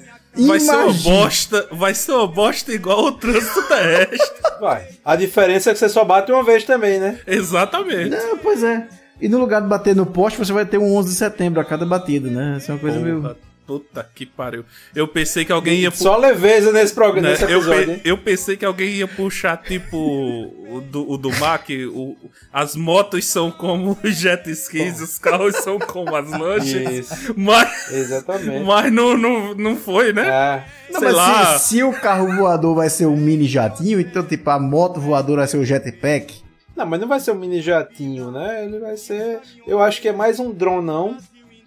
[0.45, 1.17] Vai ser uma Imagina.
[1.17, 4.19] bosta, vai ser uma bosta igual o trânsito terrestre.
[4.61, 4.89] Vai.
[5.05, 7.19] A diferença é que você só bate uma vez também, né?
[7.27, 8.11] Exatamente.
[8.11, 8.87] Não, pois é.
[9.21, 11.65] E no lugar de bater no poste, você vai ter um 11 de setembro a
[11.65, 12.55] cada batida, né?
[12.57, 13.37] Essa é uma coisa meio...
[13.67, 14.65] Puta, que pariu.
[14.95, 18.01] Eu pensei que alguém ia pu- Só leveza nesse programa, né, nesse eu, pe- hein?
[18.05, 22.17] eu pensei que alguém ia puxar tipo o do, o do Mac, o,
[22.53, 26.93] as motos são como os jet skis, os carros são como as lanchas.
[26.93, 27.35] Isso.
[27.37, 28.65] Mas, Exatamente.
[28.65, 30.29] mas não, não, não foi, né?
[30.29, 30.93] É.
[30.93, 31.59] Não, Sei lá.
[31.59, 35.41] Se, se o carro voador vai ser um mini jatinho, então, tipo, a moto voadora
[35.41, 36.41] vai ser o jetpack.
[36.77, 38.65] Não, mas não vai ser um mini jatinho, né?
[38.65, 39.41] Ele vai ser.
[39.67, 41.17] Eu acho que é mais um dronão.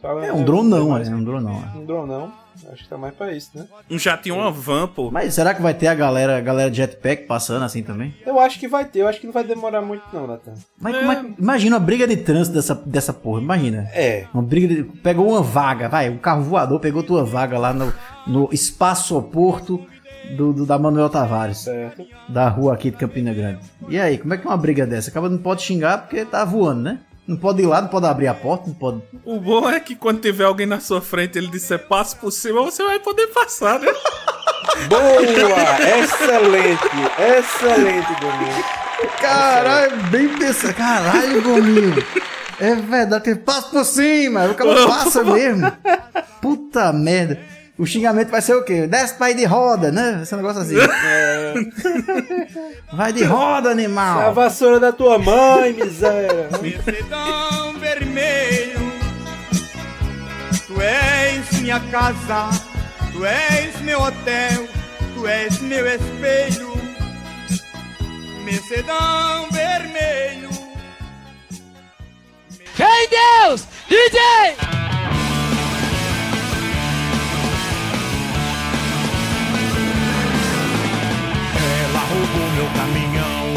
[0.01, 0.25] Sabe?
[0.25, 1.63] É um dronão, mais é um dronão.
[1.75, 1.77] é.
[1.77, 2.31] Um dronão.
[2.73, 3.65] Acho que tá mais pra isso, né?
[3.89, 5.09] Um jatinho, uma van, pô.
[5.09, 8.13] Mas será que vai ter a galera, a galera de jetpack passando assim também?
[8.25, 10.53] Eu acho que vai ter, eu acho que não vai demorar muito, não, Natan.
[10.77, 13.87] Mas é que- imagina uma briga de trânsito dessa, dessa porra, imagina.
[13.93, 14.25] É.
[14.33, 14.83] Uma briga de.
[14.83, 17.93] Pegou uma vaga, vai, um carro voador pegou tua vaga lá no,
[18.27, 19.79] no espaço-porto
[20.35, 22.05] do, do- da Manuel Tavares, Certo.
[22.27, 23.59] da rua aqui de Campina Grande.
[23.87, 25.09] E aí, como é que é uma briga dessa?
[25.09, 26.99] Acaba não pode xingar porque tá voando, né?
[27.29, 29.03] Não pode ir lá, não pode abrir a porta, não pode.
[29.23, 32.63] O bom é que quando tiver alguém na sua frente ele disser passe por cima,
[32.63, 33.85] você vai poder passar, né?
[34.89, 35.99] Boa!
[35.99, 36.81] excelente!
[37.37, 38.63] Excelente, Domingo.
[39.21, 40.73] Caralho, bem pensado.
[40.73, 42.03] Caralho, Gominho.
[42.59, 44.45] É verdade, que passa por cima.
[44.45, 45.71] O cara passa mesmo.
[46.41, 47.39] Puta merda.
[47.79, 48.85] O xingamento vai ser o quê?
[48.87, 50.19] Desce pra ir de roda, né?
[50.21, 50.75] Esse negócio assim.
[50.77, 51.53] É.
[52.91, 54.33] Vai de roda, A animal.
[54.33, 56.49] vassoura da tua mãe, miséria.
[56.61, 58.89] Mercedão vermelho.
[60.67, 62.49] Tu és minha casa,
[63.13, 64.67] tu és meu hotel,
[65.15, 66.69] tu és meu espelho.
[68.43, 70.49] Mercedão vermelho.
[72.77, 73.63] Em Deus!
[73.87, 74.19] DJ!
[82.69, 83.53] Meu caminhão.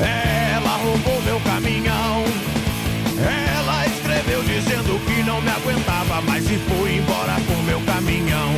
[0.00, 2.24] Ela roubou meu caminhão.
[3.18, 8.52] Ela escreveu dizendo que não me aguentava mais e foi embora com meu caminhão.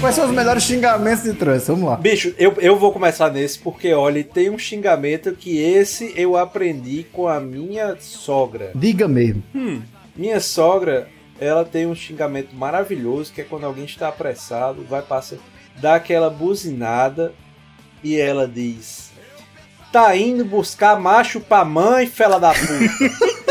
[0.00, 1.72] Quais são os melhores xingamentos de trânsito?
[1.74, 1.96] Vamos lá.
[1.96, 7.04] Bicho, eu, eu vou começar nesse porque, olha, tem um xingamento que esse eu aprendi
[7.12, 8.72] com a minha sogra.
[8.74, 9.42] Diga mesmo.
[9.54, 9.82] Hum,
[10.16, 15.36] minha sogra, ela tem um xingamento maravilhoso que é quando alguém está apressado, vai passar,
[15.78, 17.34] dá aquela buzinada
[18.02, 19.10] e ela diz:
[19.92, 23.50] Tá indo buscar macho pra mãe, fela da puta.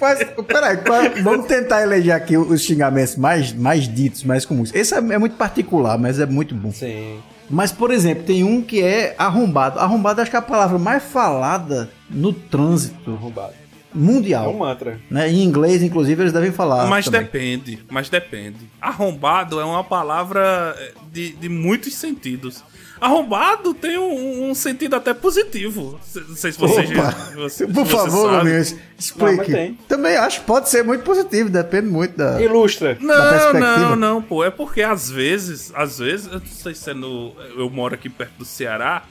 [0.00, 0.78] Mas, peraí,
[1.22, 4.74] vamos tentar eleger aqui os xingamentos mais, mais ditos, mais comuns.
[4.74, 6.70] Esse é, é muito particular, mas é muito bom.
[6.70, 7.18] Sim.
[7.48, 9.78] Mas, por exemplo, tem um que é arrombado.
[9.78, 13.54] Arrombado acho que é a palavra mais falada no trânsito Arrombado.
[13.94, 14.44] mundial.
[14.44, 15.00] É um mantra.
[15.10, 15.30] Né?
[15.30, 16.86] Em inglês, inclusive, eles devem falar.
[16.86, 17.22] mas também.
[17.22, 18.58] depende, mas depende.
[18.80, 20.76] Arrombado é uma palavra
[21.12, 22.62] de, de muitos sentidos.
[23.00, 26.00] Arrombado tem um, um sentido até positivo.
[26.28, 27.10] Não sei se você Opa, já.
[27.36, 28.50] Você, Por favor, sabe.
[28.50, 29.52] Gomes, Não, explique.
[29.52, 29.74] tem.
[29.86, 32.40] Também acho que pode ser muito positivo, depende muito da.
[32.40, 32.94] Ilustra.
[32.94, 33.60] da Não, perspectiva.
[33.90, 34.42] não, não, pô.
[34.42, 37.34] É porque às vezes, às vezes, eu não sei se é no.
[37.56, 39.02] Eu moro aqui perto do Ceará.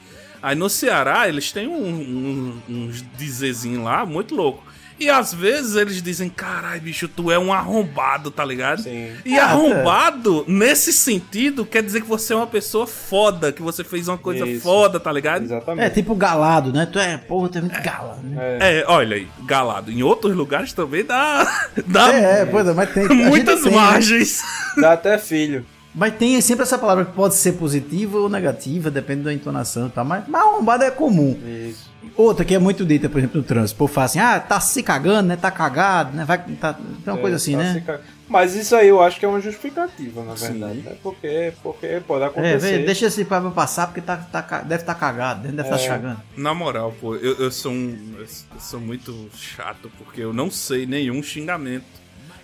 [0.42, 4.62] Aí no Ceará eles têm um, um- uns dizezinhos lá, muito louco.
[4.98, 8.82] E às vezes eles dizem, carai, bicho, tu é um arrombado, tá ligado?
[8.82, 9.10] Sim.
[9.24, 13.84] E Ah, arrombado, nesse sentido, quer dizer que você é uma pessoa foda, que você
[13.84, 14.62] fez uma coisa Isso.
[14.62, 15.42] foda, tá ligado?
[15.42, 15.94] É Exatamente.
[15.94, 16.86] tipo galado, né?
[16.90, 18.20] Tu é, porra, tu é muito galado.
[18.22, 18.58] Né?
[18.60, 19.90] É, olha aí, galado.
[19.90, 21.46] Em outros lugares também dá.
[21.86, 23.06] dá É, é, pois é, mas tem.
[23.08, 23.76] muitas tem, né?
[23.76, 24.42] margens.
[24.78, 25.64] Dá até filho.
[25.94, 29.90] Mas tem sempre essa palavra que pode ser positiva ou negativa, depende da entonação e
[29.90, 30.04] tal.
[30.04, 31.38] Mas, mas arrombado é comum.
[31.42, 31.85] Isso.
[32.16, 33.76] Outra que é muito dita, por exemplo, no trânsito.
[33.76, 35.36] O povo fala assim, ah, tá se cagando, né?
[35.36, 36.24] Tá cagado, né?
[36.24, 36.74] Vai, tá...
[36.74, 38.00] Tem uma É, coisa assim, tá né?
[38.28, 40.78] Mas isso aí eu acho que é uma justificativa, na verdade.
[40.80, 40.96] né?
[41.02, 42.78] Porque, porque pode É, acontecer.
[42.78, 45.78] vê, deixa esse papo passar porque tá, tá, deve estar tá cagado, deve estar É.
[45.78, 46.20] se cagando.
[46.36, 48.14] Na moral, pô, eu, eu sou um.
[48.18, 48.26] Eu
[48.58, 51.84] sou muito chato, porque eu não sei nenhum xingamento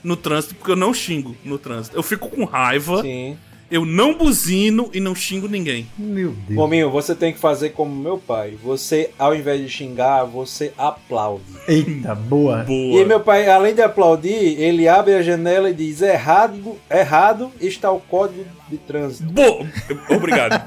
[0.04, 1.96] no trânsito, porque eu não xingo no trânsito.
[1.96, 3.36] Eu fico com raiva, Sim.
[3.72, 5.88] Eu não buzino e não xingo ninguém.
[5.98, 6.54] Meu Deus.
[6.54, 8.56] Gominho, você tem que fazer como meu pai.
[8.62, 11.42] Você, ao invés de xingar, você aplaude.
[11.66, 12.58] Eita, boa.
[12.64, 13.00] Boa.
[13.00, 17.90] E meu pai, além de aplaudir, ele abre a janela e diz: errado, errado está
[17.90, 19.32] o código de trânsito.
[19.32, 19.66] Bo-
[20.14, 20.62] Obrigado.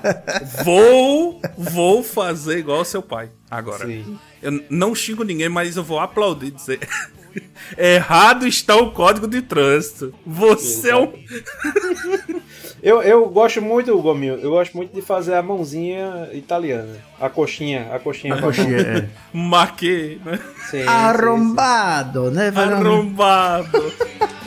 [0.63, 3.85] vou, vou fazer igual ao seu pai agora.
[3.85, 4.17] Sim.
[4.41, 6.79] Eu não xingo ninguém, mas eu vou aplaudir dizer.
[7.77, 10.13] Errado está o código de trânsito.
[10.25, 11.11] Você é um.
[12.87, 16.97] Eu, eu gosto muito, Gominho, eu gosto muito de fazer a mãozinha italiana.
[17.19, 18.35] A coxinha, a coxinha.
[18.35, 19.07] A coxinha, é.
[19.33, 20.37] Maquê, né?
[20.69, 22.51] Sim, sim, Arrombado, né?
[22.51, 23.81] Vai lá- Arrombado.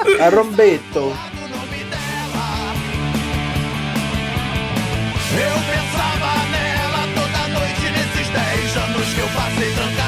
[0.04, 0.20] sim.
[0.22, 1.12] Arrombeto.
[5.34, 10.07] Eu pensava nela toda noite nesses 10 anos que eu passei trancado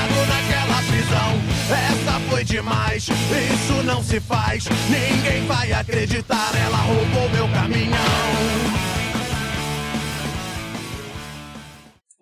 [2.50, 4.64] demais, isso não se faz.
[4.90, 7.96] Ninguém vai acreditar, ela roubou meu caminhão.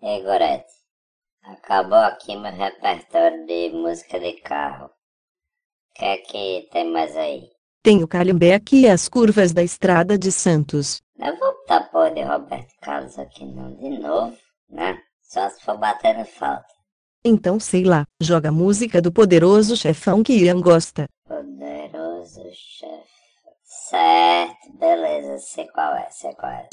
[0.02, 0.66] Ei, Gorete,
[1.42, 4.86] acabou aqui meu repertório de música de carro.
[4.86, 7.48] O que é que tem mais aí?
[7.82, 11.00] Tem o Calhambeque e as curvas da estrada de Santos.
[11.16, 14.36] Não vou botar porra de Roberto Carlos aqui não, de novo,
[14.68, 14.98] né?
[15.22, 16.77] Só se for batendo falta.
[17.24, 21.06] Então sei lá, joga a música do poderoso chefão que Ian gosta.
[21.26, 23.08] Poderoso chefe.
[23.64, 26.68] Certo, beleza, sei qual é, sei qual é.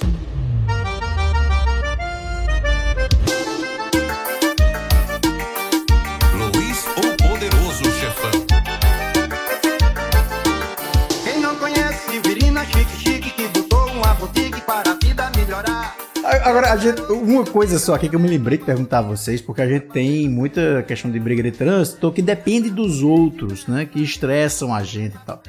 [16.44, 19.62] Agora, gente, uma coisa só aqui que eu me lembrei de perguntar a vocês, porque
[19.62, 23.86] a gente tem muita questão de briga de trânsito que depende dos outros, né?
[23.86, 25.42] Que estressam a gente e tal.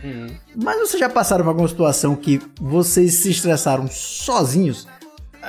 [0.54, 4.86] Mas vocês já passaram por alguma situação que vocês se estressaram sozinhos?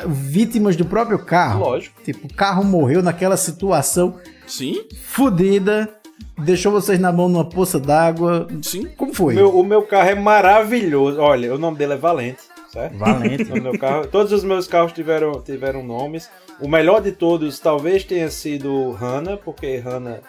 [0.05, 1.61] Vítimas do próprio carro?
[1.61, 2.01] Lógico.
[2.03, 4.15] Tipo, o carro morreu naquela situação
[4.45, 4.83] Sim?
[5.05, 5.89] fodida,
[6.37, 8.47] deixou vocês na mão numa poça d'água.
[8.61, 8.87] Sim.
[8.95, 9.33] Como foi?
[9.35, 11.19] Meu- o meu carro é maravilhoso.
[11.19, 12.97] Olha, o nome dele é Valente, certo?
[12.97, 13.51] Valente.
[13.51, 16.29] O meu carro, todos os meus carros tiveram, tiveram nomes.
[16.59, 20.21] O melhor de todos talvez tenha sido Hanna, porque Hanna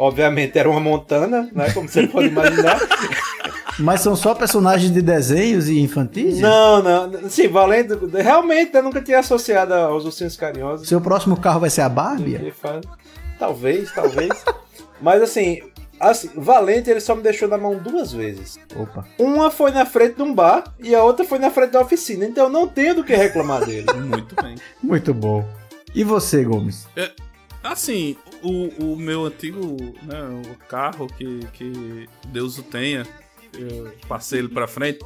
[0.00, 1.70] Obviamente era uma montana, né?
[1.72, 2.78] Como você pode imaginar.
[3.78, 6.38] Mas são só personagens de desenhos e infantis?
[6.38, 7.28] Não, não.
[7.28, 8.08] Sim, valendo.
[8.08, 10.88] Realmente eu nunca tinha associado aos ursinhos carinhosos.
[10.88, 12.52] Seu próximo carro vai ser a Barbie?
[13.38, 14.44] Talvez, talvez.
[15.02, 15.60] Mas assim,
[16.00, 18.58] assim, Valente ele só me deixou na mão duas vezes.
[18.74, 19.06] Opa.
[19.18, 22.24] Uma foi na frente de um bar e a outra foi na frente da oficina.
[22.24, 23.86] Então eu não tenho do que reclamar dele.
[23.94, 24.56] Muito bem.
[24.82, 25.46] Muito bom.
[25.94, 26.86] E você, Gomes?
[26.96, 27.10] É,
[27.62, 33.06] assim, o, o meu antigo né, o carro, que, que Deus o tenha,
[33.58, 35.00] eu passei ele pra frente.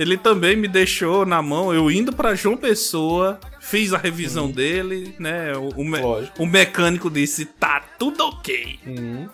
[0.00, 5.12] Ele também me deixou na mão, eu indo pra João Pessoa, fiz a revisão dele,
[5.18, 5.52] né?
[5.56, 5.98] O, o, me-
[6.38, 8.78] o mecânico disse: tá tudo ok,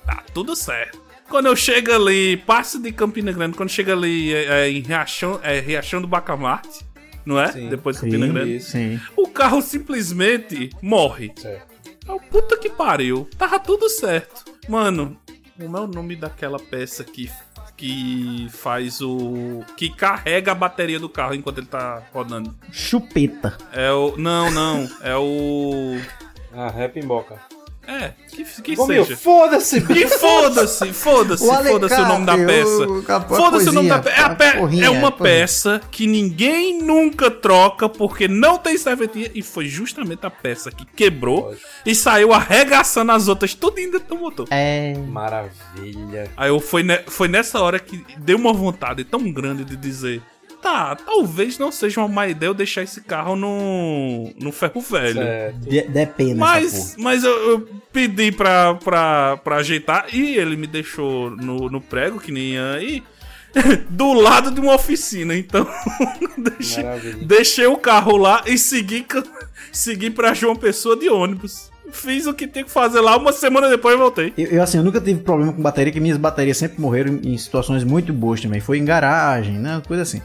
[0.07, 0.99] tá tudo certo.
[1.29, 5.39] Quando eu chego ali, passo de Campina Grande, quando chega ali é, é, em Riachão,
[5.43, 6.81] é, Riachão do Bacamarte,
[7.27, 7.53] não é?
[7.53, 7.69] Sim.
[7.69, 8.61] Depois de Campina Sim, Grande.
[8.61, 9.01] sim.
[9.17, 11.31] O carro simplesmente morre.
[11.37, 11.75] Certo.
[12.09, 13.29] Ah, puta que pariu.
[13.37, 14.45] Tava tudo certo.
[14.69, 15.19] Mano,
[15.59, 17.31] como é o nome daquela peça que,
[17.77, 19.65] que faz o.
[19.77, 22.55] que carrega a bateria do carro enquanto ele tá rodando?
[22.71, 23.57] Chupeta.
[23.73, 24.17] É o.
[24.17, 24.89] Não, não.
[25.03, 25.99] É o.
[26.53, 27.39] Ah, rap em boca.
[27.87, 29.17] É, que, que Ô, seja.
[29.17, 32.87] foda-se, Que foda-se, foda-se, foda-se o nome da peça.
[33.29, 34.21] Foda-se o nome da peça.
[34.23, 35.37] É, pe- porrinha, é uma porrinha.
[35.37, 39.31] peça que ninguém nunca troca porque não tem serventia.
[39.35, 41.55] E foi justamente a peça que quebrou
[41.85, 44.47] e saiu arregaçando as outras tudo dentro do motor.
[44.51, 44.95] É.
[45.09, 46.31] Maravilha.
[46.37, 50.23] Aí eu foi, ne- foi nessa hora que deu uma vontade tão grande de dizer.
[50.65, 55.21] Tá, talvez não seja uma má ideia eu deixar esse carro no, no ferro velho.
[55.59, 61.29] De, depende Mas, mas eu, eu pedi pra, pra, pra ajeitar e ele me deixou
[61.29, 63.03] no, no prego, que nem aí,
[63.91, 65.37] do lado de uma oficina.
[65.37, 65.69] Então,
[66.39, 66.85] deixei,
[67.27, 69.05] deixei o carro lá e segui,
[69.71, 71.71] segui pra João Pessoa de ônibus.
[71.93, 74.33] Fiz o que tinha que fazer lá, uma semana depois voltei.
[74.39, 77.37] Eu, eu, assim, eu nunca tive problema com bateria, que minhas baterias sempre morreram em
[77.37, 78.61] situações muito boas também.
[78.61, 79.83] Foi em garagem, né?
[79.87, 80.23] Coisa assim.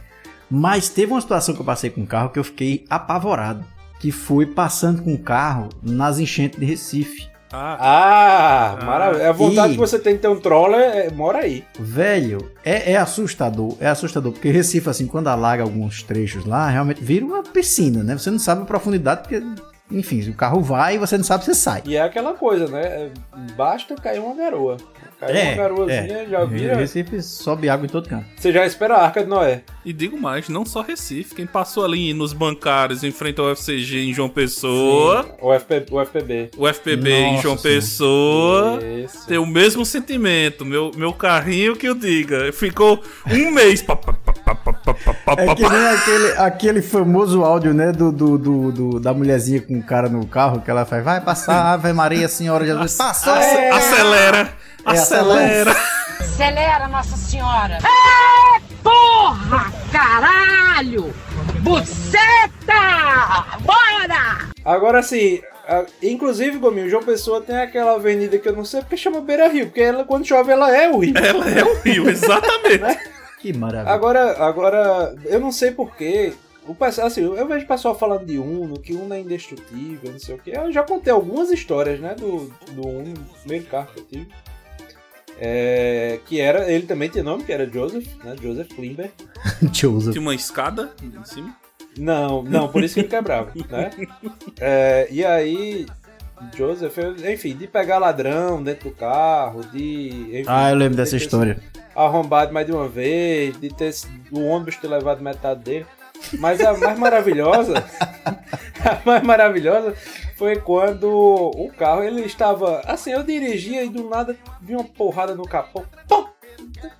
[0.49, 3.63] Mas teve uma situação que eu passei com o carro que eu fiquei apavorado.
[3.99, 7.27] Que foi passando com o carro nas enchentes de Recife.
[7.51, 9.29] Ah, maravilha.
[9.29, 11.63] A vontade E- que você tem de ter um troller é, mora aí.
[11.79, 17.03] Velho, é, é assustador, é assustador, porque Recife, assim, quando alaga alguns trechos lá, realmente
[17.03, 18.17] vira uma piscina, né?
[18.17, 19.41] Você não sabe a profundidade, porque,
[19.91, 21.81] enfim, o carro vai e você não sabe se sai.
[21.85, 22.81] E é aquela coisa, né?
[22.81, 23.09] É,
[23.57, 24.77] Basta cair uma garoa.
[25.19, 26.25] Caiu é, uma garoazinha, é.
[26.29, 26.75] já vira.
[26.77, 28.25] Recife sobe água em todo canto.
[28.37, 29.63] Você já espera a Arca de Noé.
[29.83, 31.35] E digo mais, não só Recife.
[31.35, 35.25] Quem passou ali nos bancários em frente ao UFCG em João Pessoa.
[35.41, 36.51] O, FP, o FPB.
[36.57, 37.63] O FPB Nossa, em João sim.
[37.63, 38.79] Pessoa.
[38.81, 39.27] Isso.
[39.27, 40.63] Tem o mesmo sentimento.
[40.63, 42.53] Meu, meu carrinho que eu diga.
[42.53, 43.83] Ficou um mês.
[45.37, 47.91] É que nem aquele, aquele famoso áudio, né?
[47.91, 51.03] Do, do, do, do da mulherzinha com o um cara no carro que ela faz,
[51.03, 52.95] vai passar, Ave Maria, Senhora Jesus.
[52.95, 53.33] Passou!
[53.33, 54.68] Acelera!
[54.85, 55.71] Acelera, É, acelera.
[56.19, 57.77] Acelera, Nossa Senhora!
[57.77, 59.71] É, porra!
[59.91, 61.13] Caralho!
[61.61, 63.59] Buceta!
[63.61, 64.49] Bora!
[64.63, 64.99] Agora
[65.67, 69.47] a- inclusive, Gominho, João Pessoa tem aquela avenida que eu não sei porque chama Beira
[69.47, 71.13] Rio, porque ela, quando chove ela é o rio.
[71.17, 72.99] Ela é o rio, exatamente.
[73.39, 73.93] Que maravilha.
[73.93, 76.33] Agora, agora, eu não sei porquê.
[76.67, 80.19] O pessoal, assim, eu vejo o pessoal falando de Uno, que Uno é indestrutível, não
[80.19, 80.51] sei o que.
[80.51, 84.27] Eu já contei algumas histórias, né, do, do Uno, primeiro carro que eu tive.
[85.41, 89.11] É, que era, ele também tinha nome, que era Joseph, né, Joseph Klimber.
[89.71, 90.11] Joseph.
[90.11, 91.55] Tinha uma escada em cima.
[91.97, 93.89] Não, não, por isso que ele quebrava, né?
[94.59, 95.85] É, e aí,
[96.55, 96.97] Joseph,
[97.29, 100.27] enfim, de pegar ladrão dentro do carro, de.
[100.31, 101.59] enfim, Ah, eu lembro de dessa história.
[101.95, 103.93] Arrombado mais de uma vez, de ter
[104.31, 105.85] o ônibus ter levado metade dele.
[106.37, 107.83] Mas a mais maravilhosa,
[108.83, 109.95] a mais maravilhosa
[110.39, 112.79] foi quando o carro ele estava.
[112.85, 115.83] Assim, eu dirigia e do nada vi uma porrada no capô.
[116.07, 116.25] Pum!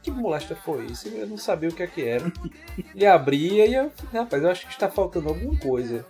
[0.04, 1.08] Que molesta foi isso?
[1.08, 2.30] Eu não sabia o que é que era.
[2.94, 6.06] E abria e eu, rapaz, eu acho que está faltando alguma coisa.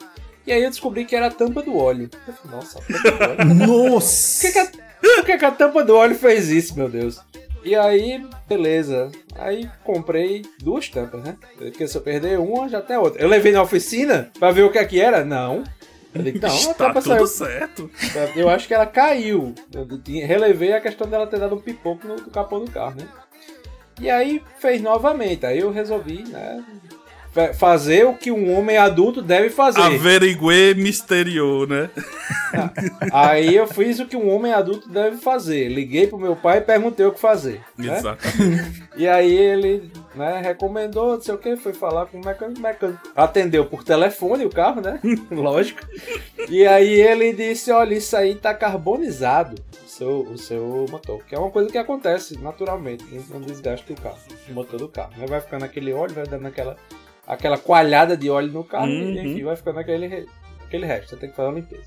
[0.47, 2.09] E aí eu descobri que era a tampa do óleo.
[2.27, 3.91] Eu falei, nossa, a tampa do óleo.
[3.93, 4.47] Nossa!
[4.47, 7.21] Por que, que a, que que a tampa do óleo fez isso, meu Deus?
[7.63, 9.11] E aí, beleza.
[9.35, 11.37] Aí comprei duas tampas, né?
[11.57, 13.21] Porque se eu perder uma, já tem a outra.
[13.21, 15.23] Eu levei na oficina pra ver o que é que era?
[15.23, 15.63] Não.
[16.13, 17.27] Eu digo, não, Está tampa tudo saiu.
[17.27, 17.91] certo.
[18.35, 19.53] Eu acho que ela caiu.
[19.73, 19.87] Eu
[20.25, 23.07] relevei a questão dela ter dado um pipoco no, capô do carro, né?
[23.99, 25.45] E aí fez novamente.
[25.45, 26.63] Aí eu resolvi, né?
[27.47, 29.81] Pe- fazer o que um homem adulto deve fazer.
[29.81, 31.89] Averiguê misteriou, né?
[33.11, 35.69] Aí eu fiz o que um homem adulto deve fazer.
[35.69, 37.61] Liguei pro meu pai e perguntei o que fazer.
[37.77, 37.97] né?
[37.97, 38.23] Exato.
[38.95, 42.99] E aí ele, né, recomendou, não sei o que, foi falar com o mecânico, mecânico
[43.15, 44.99] atendeu por telefone o carro, né?
[45.31, 45.81] Lógico.
[46.49, 51.23] E aí ele disse, olha, isso aí tá carbonizado, o seu, o seu motor.
[51.25, 54.17] Que é uma coisa que acontece naturalmente, no desgaste do carro,
[54.47, 55.11] do motor do carro.
[55.17, 55.25] né?
[55.27, 56.75] Vai ficando aquele óleo, vai dando aquela,
[57.29, 59.11] aquela coalhada de óleo no carro Uhum.
[59.13, 60.27] e enfim, vai ficando aquele,
[60.65, 61.11] aquele resto.
[61.11, 61.83] Você tem que fazer uma limpeza.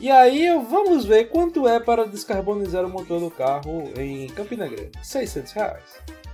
[0.00, 4.66] E aí eu- vamos ver quanto é para descarbonizar o motor do carro em Campina
[4.66, 4.90] Grande.
[5.02, 5.82] 600 reais.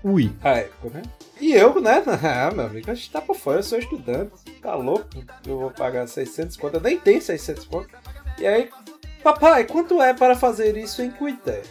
[0.02, 0.30] Ui.
[0.42, 1.02] A época, né?
[1.40, 2.02] E eu, né?
[2.22, 4.32] Ah, meu amigo, a gente tá por fora, eu sou estudante.
[4.62, 5.06] Tá louco?
[5.46, 7.88] Eu vou pagar 600 conto, eu nem tenho 600 conto.
[8.38, 8.68] E aí,
[9.22, 11.62] papai, quanto é para fazer isso em Cuité?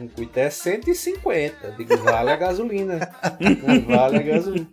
[0.00, 1.54] Em Cuité é 150.
[1.66, 3.08] Eu digo, vale a gasolina.
[3.86, 4.66] vale a gasolina.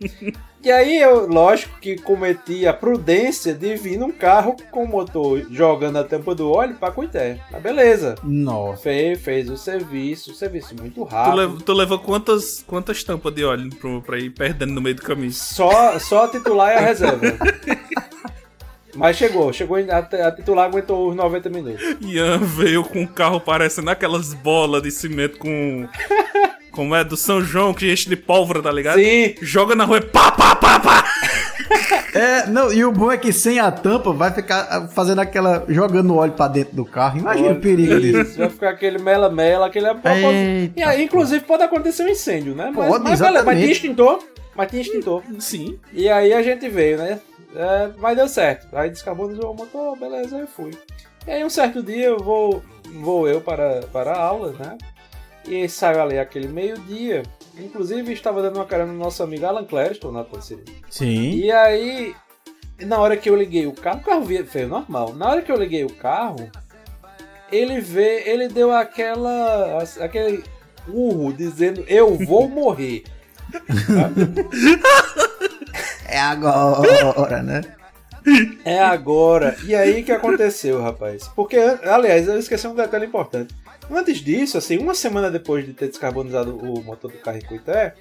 [0.62, 5.46] E aí eu, lógico que cometi a prudência de vir num carro com o motor
[5.50, 7.38] jogando a tampa do óleo pra Cuité.
[7.50, 8.14] Mas beleza.
[8.22, 8.82] Nossa.
[8.82, 11.36] Fez, fez o serviço, o serviço muito Tu, rápido.
[11.36, 15.02] lev- tu levou quantas, quantas tampas de óleo pro, pra ir perdendo no meio do
[15.02, 15.32] caminho?
[15.32, 17.20] Só, só a titular e a reserva.
[18.94, 21.82] Mas chegou, chegou a, a titular aguentou os 90 minutos.
[22.00, 25.88] Ian veio com um carro parecendo aquelas bolas de cimento com.
[26.70, 27.02] Como é?
[27.02, 29.00] Do São João, que enche de pólvora, tá ligado?
[29.00, 29.34] Sim.
[29.42, 31.04] Joga na rua e pá, pá, pá, pá.
[32.14, 35.64] É, não, e o bom é que sem a tampa vai ficar ah, fazendo aquela.
[35.68, 37.18] jogando óleo pra dentro do carro.
[37.18, 38.20] Imagina o perigo disso.
[38.20, 39.86] Isso, vai ficar aquele mela-mela, aquele.
[39.86, 42.72] Eita, E aí, inclusive, pode acontecer um incêndio, né?
[42.74, 44.18] Mas, Pode, mas, beleza, mas tinha extintor.
[44.56, 45.22] Mas tinha extintor.
[45.38, 45.78] Sim.
[45.92, 47.20] E aí a gente veio, né?
[47.54, 48.68] É, mas deu certo.
[48.72, 50.72] Aí descarbonizou o motor, beleza, aí fui.
[51.26, 52.62] E aí um certo dia eu vou,
[53.00, 54.78] vou eu para, para a aula, né?
[55.46, 57.22] E saio ali aquele meio-dia.
[57.58, 60.62] Inclusive estava dando uma cara no nosso amigo Alan Clériston na terceira.
[60.88, 61.32] Sim.
[61.32, 62.14] E aí,
[62.80, 65.14] na hora que eu liguei o carro, o carro veio normal.
[65.14, 66.50] Na hora que eu liguei o carro,
[67.50, 70.44] ele vê, ele deu aquela, aquele
[70.88, 73.04] urro dizendo eu vou morrer.
[76.10, 77.62] É agora, né?
[78.64, 79.56] É agora.
[79.64, 81.28] E aí que aconteceu, rapaz?
[81.28, 83.54] Porque, aliás, eu esqueci um detalhe importante.
[83.90, 87.94] Antes disso, assim, uma semana depois de ter descarbonizado o motor do carro em Cuité,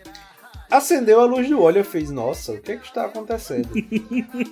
[0.69, 1.79] acendeu a luz do óleo.
[1.79, 3.69] Eu fiz, nossa, o que é que está acontecendo?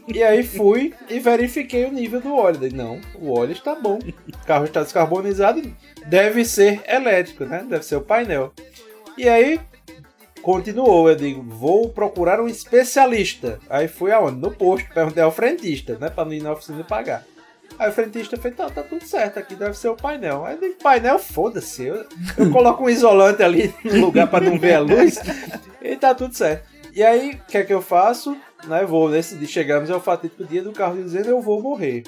[0.07, 2.57] e aí fui e verifiquei o nível do óleo.
[2.57, 3.99] Dei, não, o óleo está bom.
[3.99, 5.61] O carro está descarbonizado,
[6.07, 7.65] deve ser elétrico, né?
[7.69, 8.51] Deve ser o painel.
[9.17, 9.59] E aí
[10.41, 13.59] continuou, eu digo, vou procurar um especialista.
[13.69, 14.39] Aí fui aonde?
[14.39, 16.09] No posto, perguntei ao frentista, né?
[16.09, 17.25] Pra não ir na oficina pagar.
[17.77, 20.45] Aí o frentista fez, tá, tá tudo certo, aqui deve ser o painel.
[20.45, 22.05] Aí eu digo, painel, foda-se, eu,
[22.37, 25.19] eu coloco um isolante ali no lugar pra não ver a luz
[25.81, 26.67] e tá tudo certo.
[26.93, 28.35] E aí, o que é que eu faço?
[28.65, 32.03] Né, vou nesse dia, chegamos ao fatídico dia do carro dizendo eu vou morrer.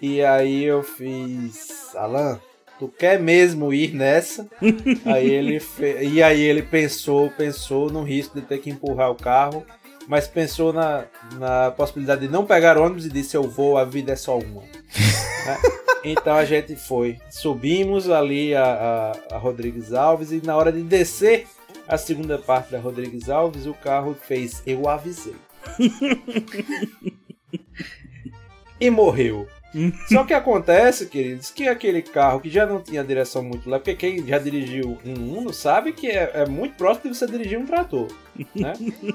[0.00, 2.40] E aí eu fiz, Alan,
[2.80, 4.48] tu quer mesmo ir nessa?
[5.04, 5.98] aí ele fe...
[6.00, 9.66] E aí ele pensou, pensou no risco de ter que empurrar o carro,
[10.08, 11.04] mas pensou na,
[11.38, 14.62] na possibilidade de não pegar ônibus e disse eu vou, a vida é só uma.
[15.40, 15.56] Né?
[16.04, 20.82] Então a gente foi, subimos ali a, a, a Rodrigues Alves e na hora de
[20.82, 21.46] descer
[21.88, 25.34] a segunda parte da Rodrigues Alves, o carro fez eu avisei.
[28.78, 29.48] e morreu.
[30.08, 33.94] Só que acontece, queridos, que aquele carro que já não tinha direção muito leve, porque
[33.94, 37.66] quem já dirigiu um Uno sabe que é, é muito próximo de você dirigir um
[37.66, 38.08] trator,
[38.54, 38.72] né?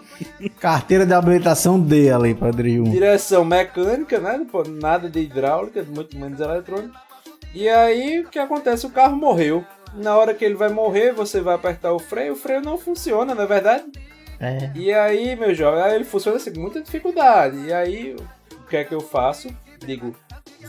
[0.59, 2.89] Carteira de habilitação D ali pra dirigir um.
[2.89, 4.45] Direção mecânica, né?
[4.81, 6.93] Nada de hidráulica, muito menos eletrônica.
[7.53, 8.85] E aí, o que acontece?
[8.85, 9.65] O carro morreu.
[9.93, 13.33] Na hora que ele vai morrer, você vai apertar o freio, o freio não funciona,
[13.33, 13.85] não é verdade?
[14.39, 14.71] É.
[14.75, 17.57] E aí, meu jovem, aí ele funciona assim, com muita dificuldade.
[17.65, 18.15] E aí,
[18.51, 19.47] o que é que eu faço?
[19.85, 20.13] Digo,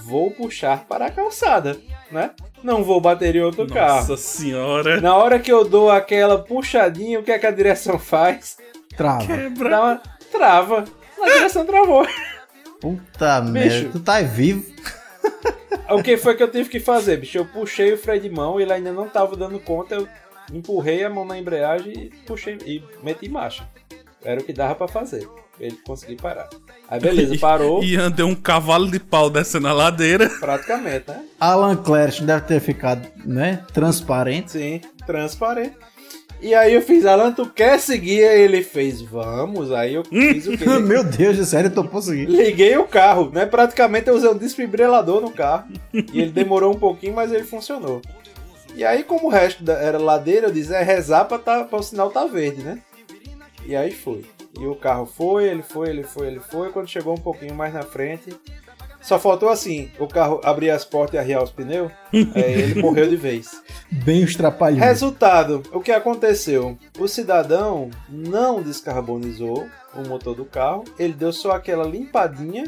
[0.07, 1.76] vou puxar para a calçada,
[2.11, 2.30] né?
[2.62, 3.96] Não vou bater em outro carro.
[4.00, 5.00] Nossa senhora.
[5.00, 8.57] Na hora que eu dou aquela puxadinha, o que é que a direção faz?
[8.96, 9.26] Trava.
[9.59, 10.02] Na hora-
[10.32, 10.84] trava.
[11.20, 12.07] A direção travou.
[12.80, 13.52] Puta Bicho.
[13.52, 13.88] merda.
[13.92, 14.64] Tu tá vivo.
[15.90, 17.38] O que foi que eu tive que fazer, bicho?
[17.38, 20.09] Eu puxei o freio de mão, ele ainda não tava dando conta, eu
[20.52, 23.68] empurrei a mão na embreagem e puxei e meti marcha.
[24.24, 25.28] Era o que dava pra fazer.
[25.57, 26.48] Pra Ele conseguir parar.
[26.88, 27.82] Aí beleza, parou.
[27.82, 30.28] Ian deu um cavalo de pau descendo a ladeira.
[30.40, 31.24] Praticamente, né?
[31.40, 33.64] Alan Clash deve ter ficado, né?
[33.72, 34.52] Transparente.
[34.52, 35.74] Sim, transparente.
[36.38, 38.22] E aí eu fiz, Alan, tu quer seguir?
[38.28, 39.72] Aí ele fez, vamos.
[39.72, 40.66] Aí eu fiz o quê?
[40.78, 42.30] Meu Deus do céu, eu tô conseguindo.
[42.30, 43.46] Liguei o carro, né?
[43.46, 45.64] Praticamente eu usei um desfibrilador no carro.
[45.94, 48.02] E ele demorou um pouquinho, mas ele funcionou.
[48.74, 51.78] E aí, como o resto da- era ladeira, eu disse, é rezar pra, tá, pra
[51.78, 52.80] o sinal tá verde, né?
[53.64, 54.22] E aí foi.
[54.59, 56.70] E o carro foi, ele foi, ele foi, ele foi.
[56.70, 58.34] Quando chegou um pouquinho mais na frente,
[59.07, 63.09] só faltou assim, o carro abrir as portas e arriar os pneus, aí ele morreu
[63.09, 63.62] de vez.
[63.90, 64.82] Bem os trapalhões.
[64.82, 66.76] Resultado, o que aconteceu?
[66.98, 72.64] O cidadão não descarbonizou o motor do carro, ele deu só aquela limpadinha,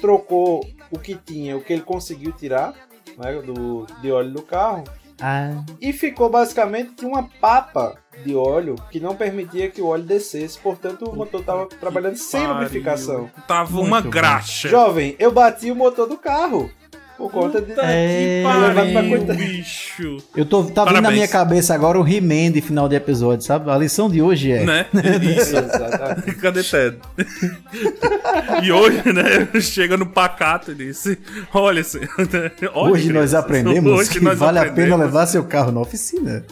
[0.00, 2.74] trocou o que tinha, o que ele conseguiu tirar
[3.16, 4.84] né, do, de óleo do carro,
[5.20, 5.64] Ah.
[5.80, 11.04] e ficou basicamente uma papa de óleo que não permitia que o óleo descesse, portanto
[11.04, 12.54] o motor estava trabalhando sem pariu.
[12.54, 13.30] lubrificação.
[13.46, 14.68] Tava uma graxa.
[14.68, 16.70] Jovem, eu bati o motor do carro
[17.16, 19.34] por conta de Puta É, que levado pra pariu, cuidar.
[19.34, 20.16] bicho.
[20.36, 21.14] Eu tô, tá vindo na Parabéns.
[21.14, 23.70] minha cabeça agora o He-Man de final de episódio, sabe?
[23.70, 24.64] A lição de hoje é.
[24.64, 24.86] Né?
[25.38, 25.56] Isso.
[25.56, 26.34] Exatamente.
[26.36, 26.98] Cadê Ted?
[28.62, 31.18] e hoje, né, chega no pacato e disse:
[31.54, 31.82] Olha,
[32.74, 35.00] olha, Hoje nós aprendemos hoje que nós vale a pena aprendemos.
[35.06, 36.44] levar seu carro na oficina.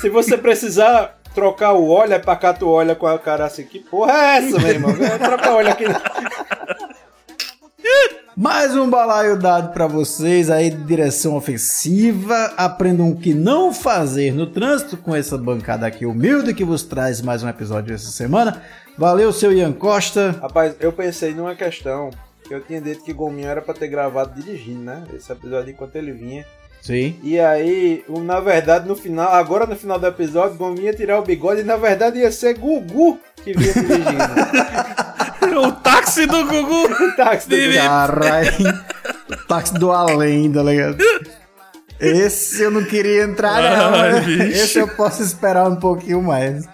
[0.00, 3.64] Se você precisar trocar o óleo, é pra cá tu olha com a cara assim,
[3.64, 4.92] que porra é essa, meu irmão?
[4.94, 5.84] Troca o óleo aqui.
[8.36, 12.52] Mais um balaio dado pra vocês aí de direção ofensiva.
[12.56, 17.20] Aprendam o que não fazer no trânsito com essa bancada aqui humilde que vos traz
[17.20, 18.60] mais um episódio essa semana.
[18.98, 20.36] Valeu, seu Ian Costa.
[20.42, 22.10] Rapaz, eu pensei numa questão.
[22.42, 25.04] que Eu tinha dito que Gominho era pra ter gravado dirigindo, né?
[25.14, 26.44] Esse episódio enquanto ele vinha.
[26.82, 27.16] Sim.
[27.22, 31.22] E aí, na verdade, no final, agora no final do episódio, Gominho ia tirar o
[31.22, 35.14] bigode e na verdade ia ser Gugu que vinha dirigindo.
[35.62, 36.84] o táxi do Gugu!
[37.04, 37.74] o táxi do Gugu.
[37.74, 38.84] Caralho.
[39.30, 40.98] O táxi do além, tá ligado?
[42.00, 43.94] Esse eu não queria entrar, não.
[43.94, 44.48] Ai, né?
[44.48, 46.66] Esse eu posso esperar um pouquinho mais.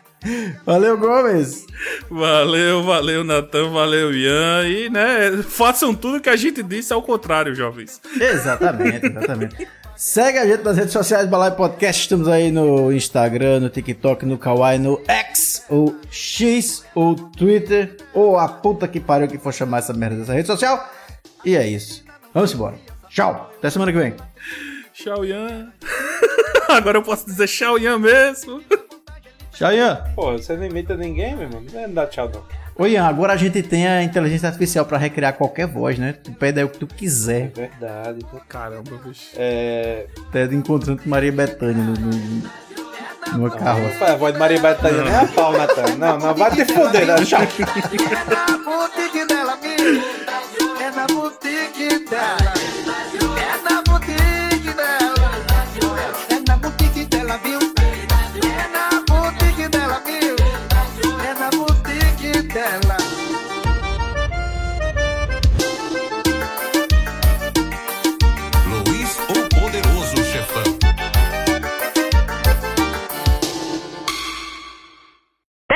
[0.67, 1.65] Valeu, Gomes.
[2.11, 4.69] Valeu, valeu, Natan, valeu, Ian.
[4.69, 8.01] E, né, façam tudo que a gente disse ao contrário, jovens.
[8.21, 9.69] Exatamente, exatamente.
[10.01, 12.01] Segue a gente nas redes sociais, Balai Podcast.
[12.01, 18.39] Estamos aí no Instagram, no TikTok, no Kawaii, no X, ou X, ou Twitter, ou
[18.39, 20.89] a puta que pariu que for chamar essa merda dessa rede social.
[21.45, 22.03] E é isso.
[22.33, 22.77] Vamos embora.
[23.11, 23.53] Tchau.
[23.59, 24.15] Até semana que vem.
[24.95, 25.71] Tchau, Ian.
[26.71, 28.63] Agora eu posso dizer tchau, Ian mesmo.
[29.61, 29.95] Tchau, Ian.
[30.17, 31.63] Pô, você não imita ninguém, meu irmão.
[31.71, 32.43] Não dá tchau, não.
[32.75, 36.15] Ô Ian, agora a gente tem a inteligência artificial pra recriar qualquer voz, né?
[36.15, 37.53] Tu pede aí o que tu quiser.
[37.55, 38.25] Verdade.
[38.49, 39.33] Caramba, bicho.
[39.37, 40.07] É.
[40.31, 42.43] Até encontrando com Maria Bethânia no, no,
[43.35, 43.99] numa carroça.
[44.01, 45.95] Não, a voz de Maria Bethânia nem a pau, Natan.
[45.99, 47.17] Não, não, vai te foder, né?
[47.23, 47.41] Tchau.
[48.65, 50.03] boutique dela, viu?
[50.81, 52.55] É na boutique dela.
[53.37, 55.31] É na boutique dela.
[56.31, 57.60] É na boutique dela, viu?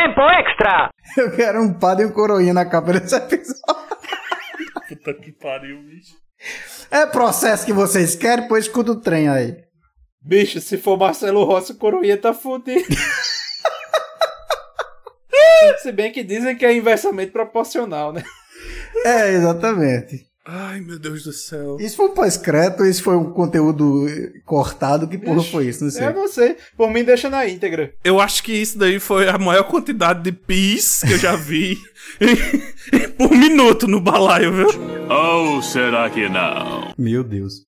[0.05, 0.91] Tempo extra!
[1.17, 3.65] Eu quero um padre e um coroinha na capa desse episódio.
[4.87, 6.15] Puta que pariu, bicho.
[6.91, 8.47] É processo que vocês querem?
[8.47, 9.65] Pois escuta o trem aí.
[10.21, 12.85] Bicho, se for Marcelo Rossi, o Coroinha tá fudido.
[15.81, 18.23] Se bem que dizem que é inversamente proporcional, né?
[19.07, 20.27] É, exatamente.
[20.47, 21.79] Ai, meu Deus do céu.
[21.81, 25.85] Isso foi um pós-crédito, isso foi um conteúdo eh, cortado, que porra foi isso?
[25.85, 26.07] Não sei.
[26.07, 26.57] Eu não sei.
[26.77, 27.95] Por mim, deixa na íntegra.
[28.05, 31.79] Eu acho que isso daí foi a maior quantidade de pis que eu já vi
[33.17, 34.69] por minuto no balaio, viu?
[35.09, 36.93] Ou será que não?
[36.99, 37.65] Meu Deus.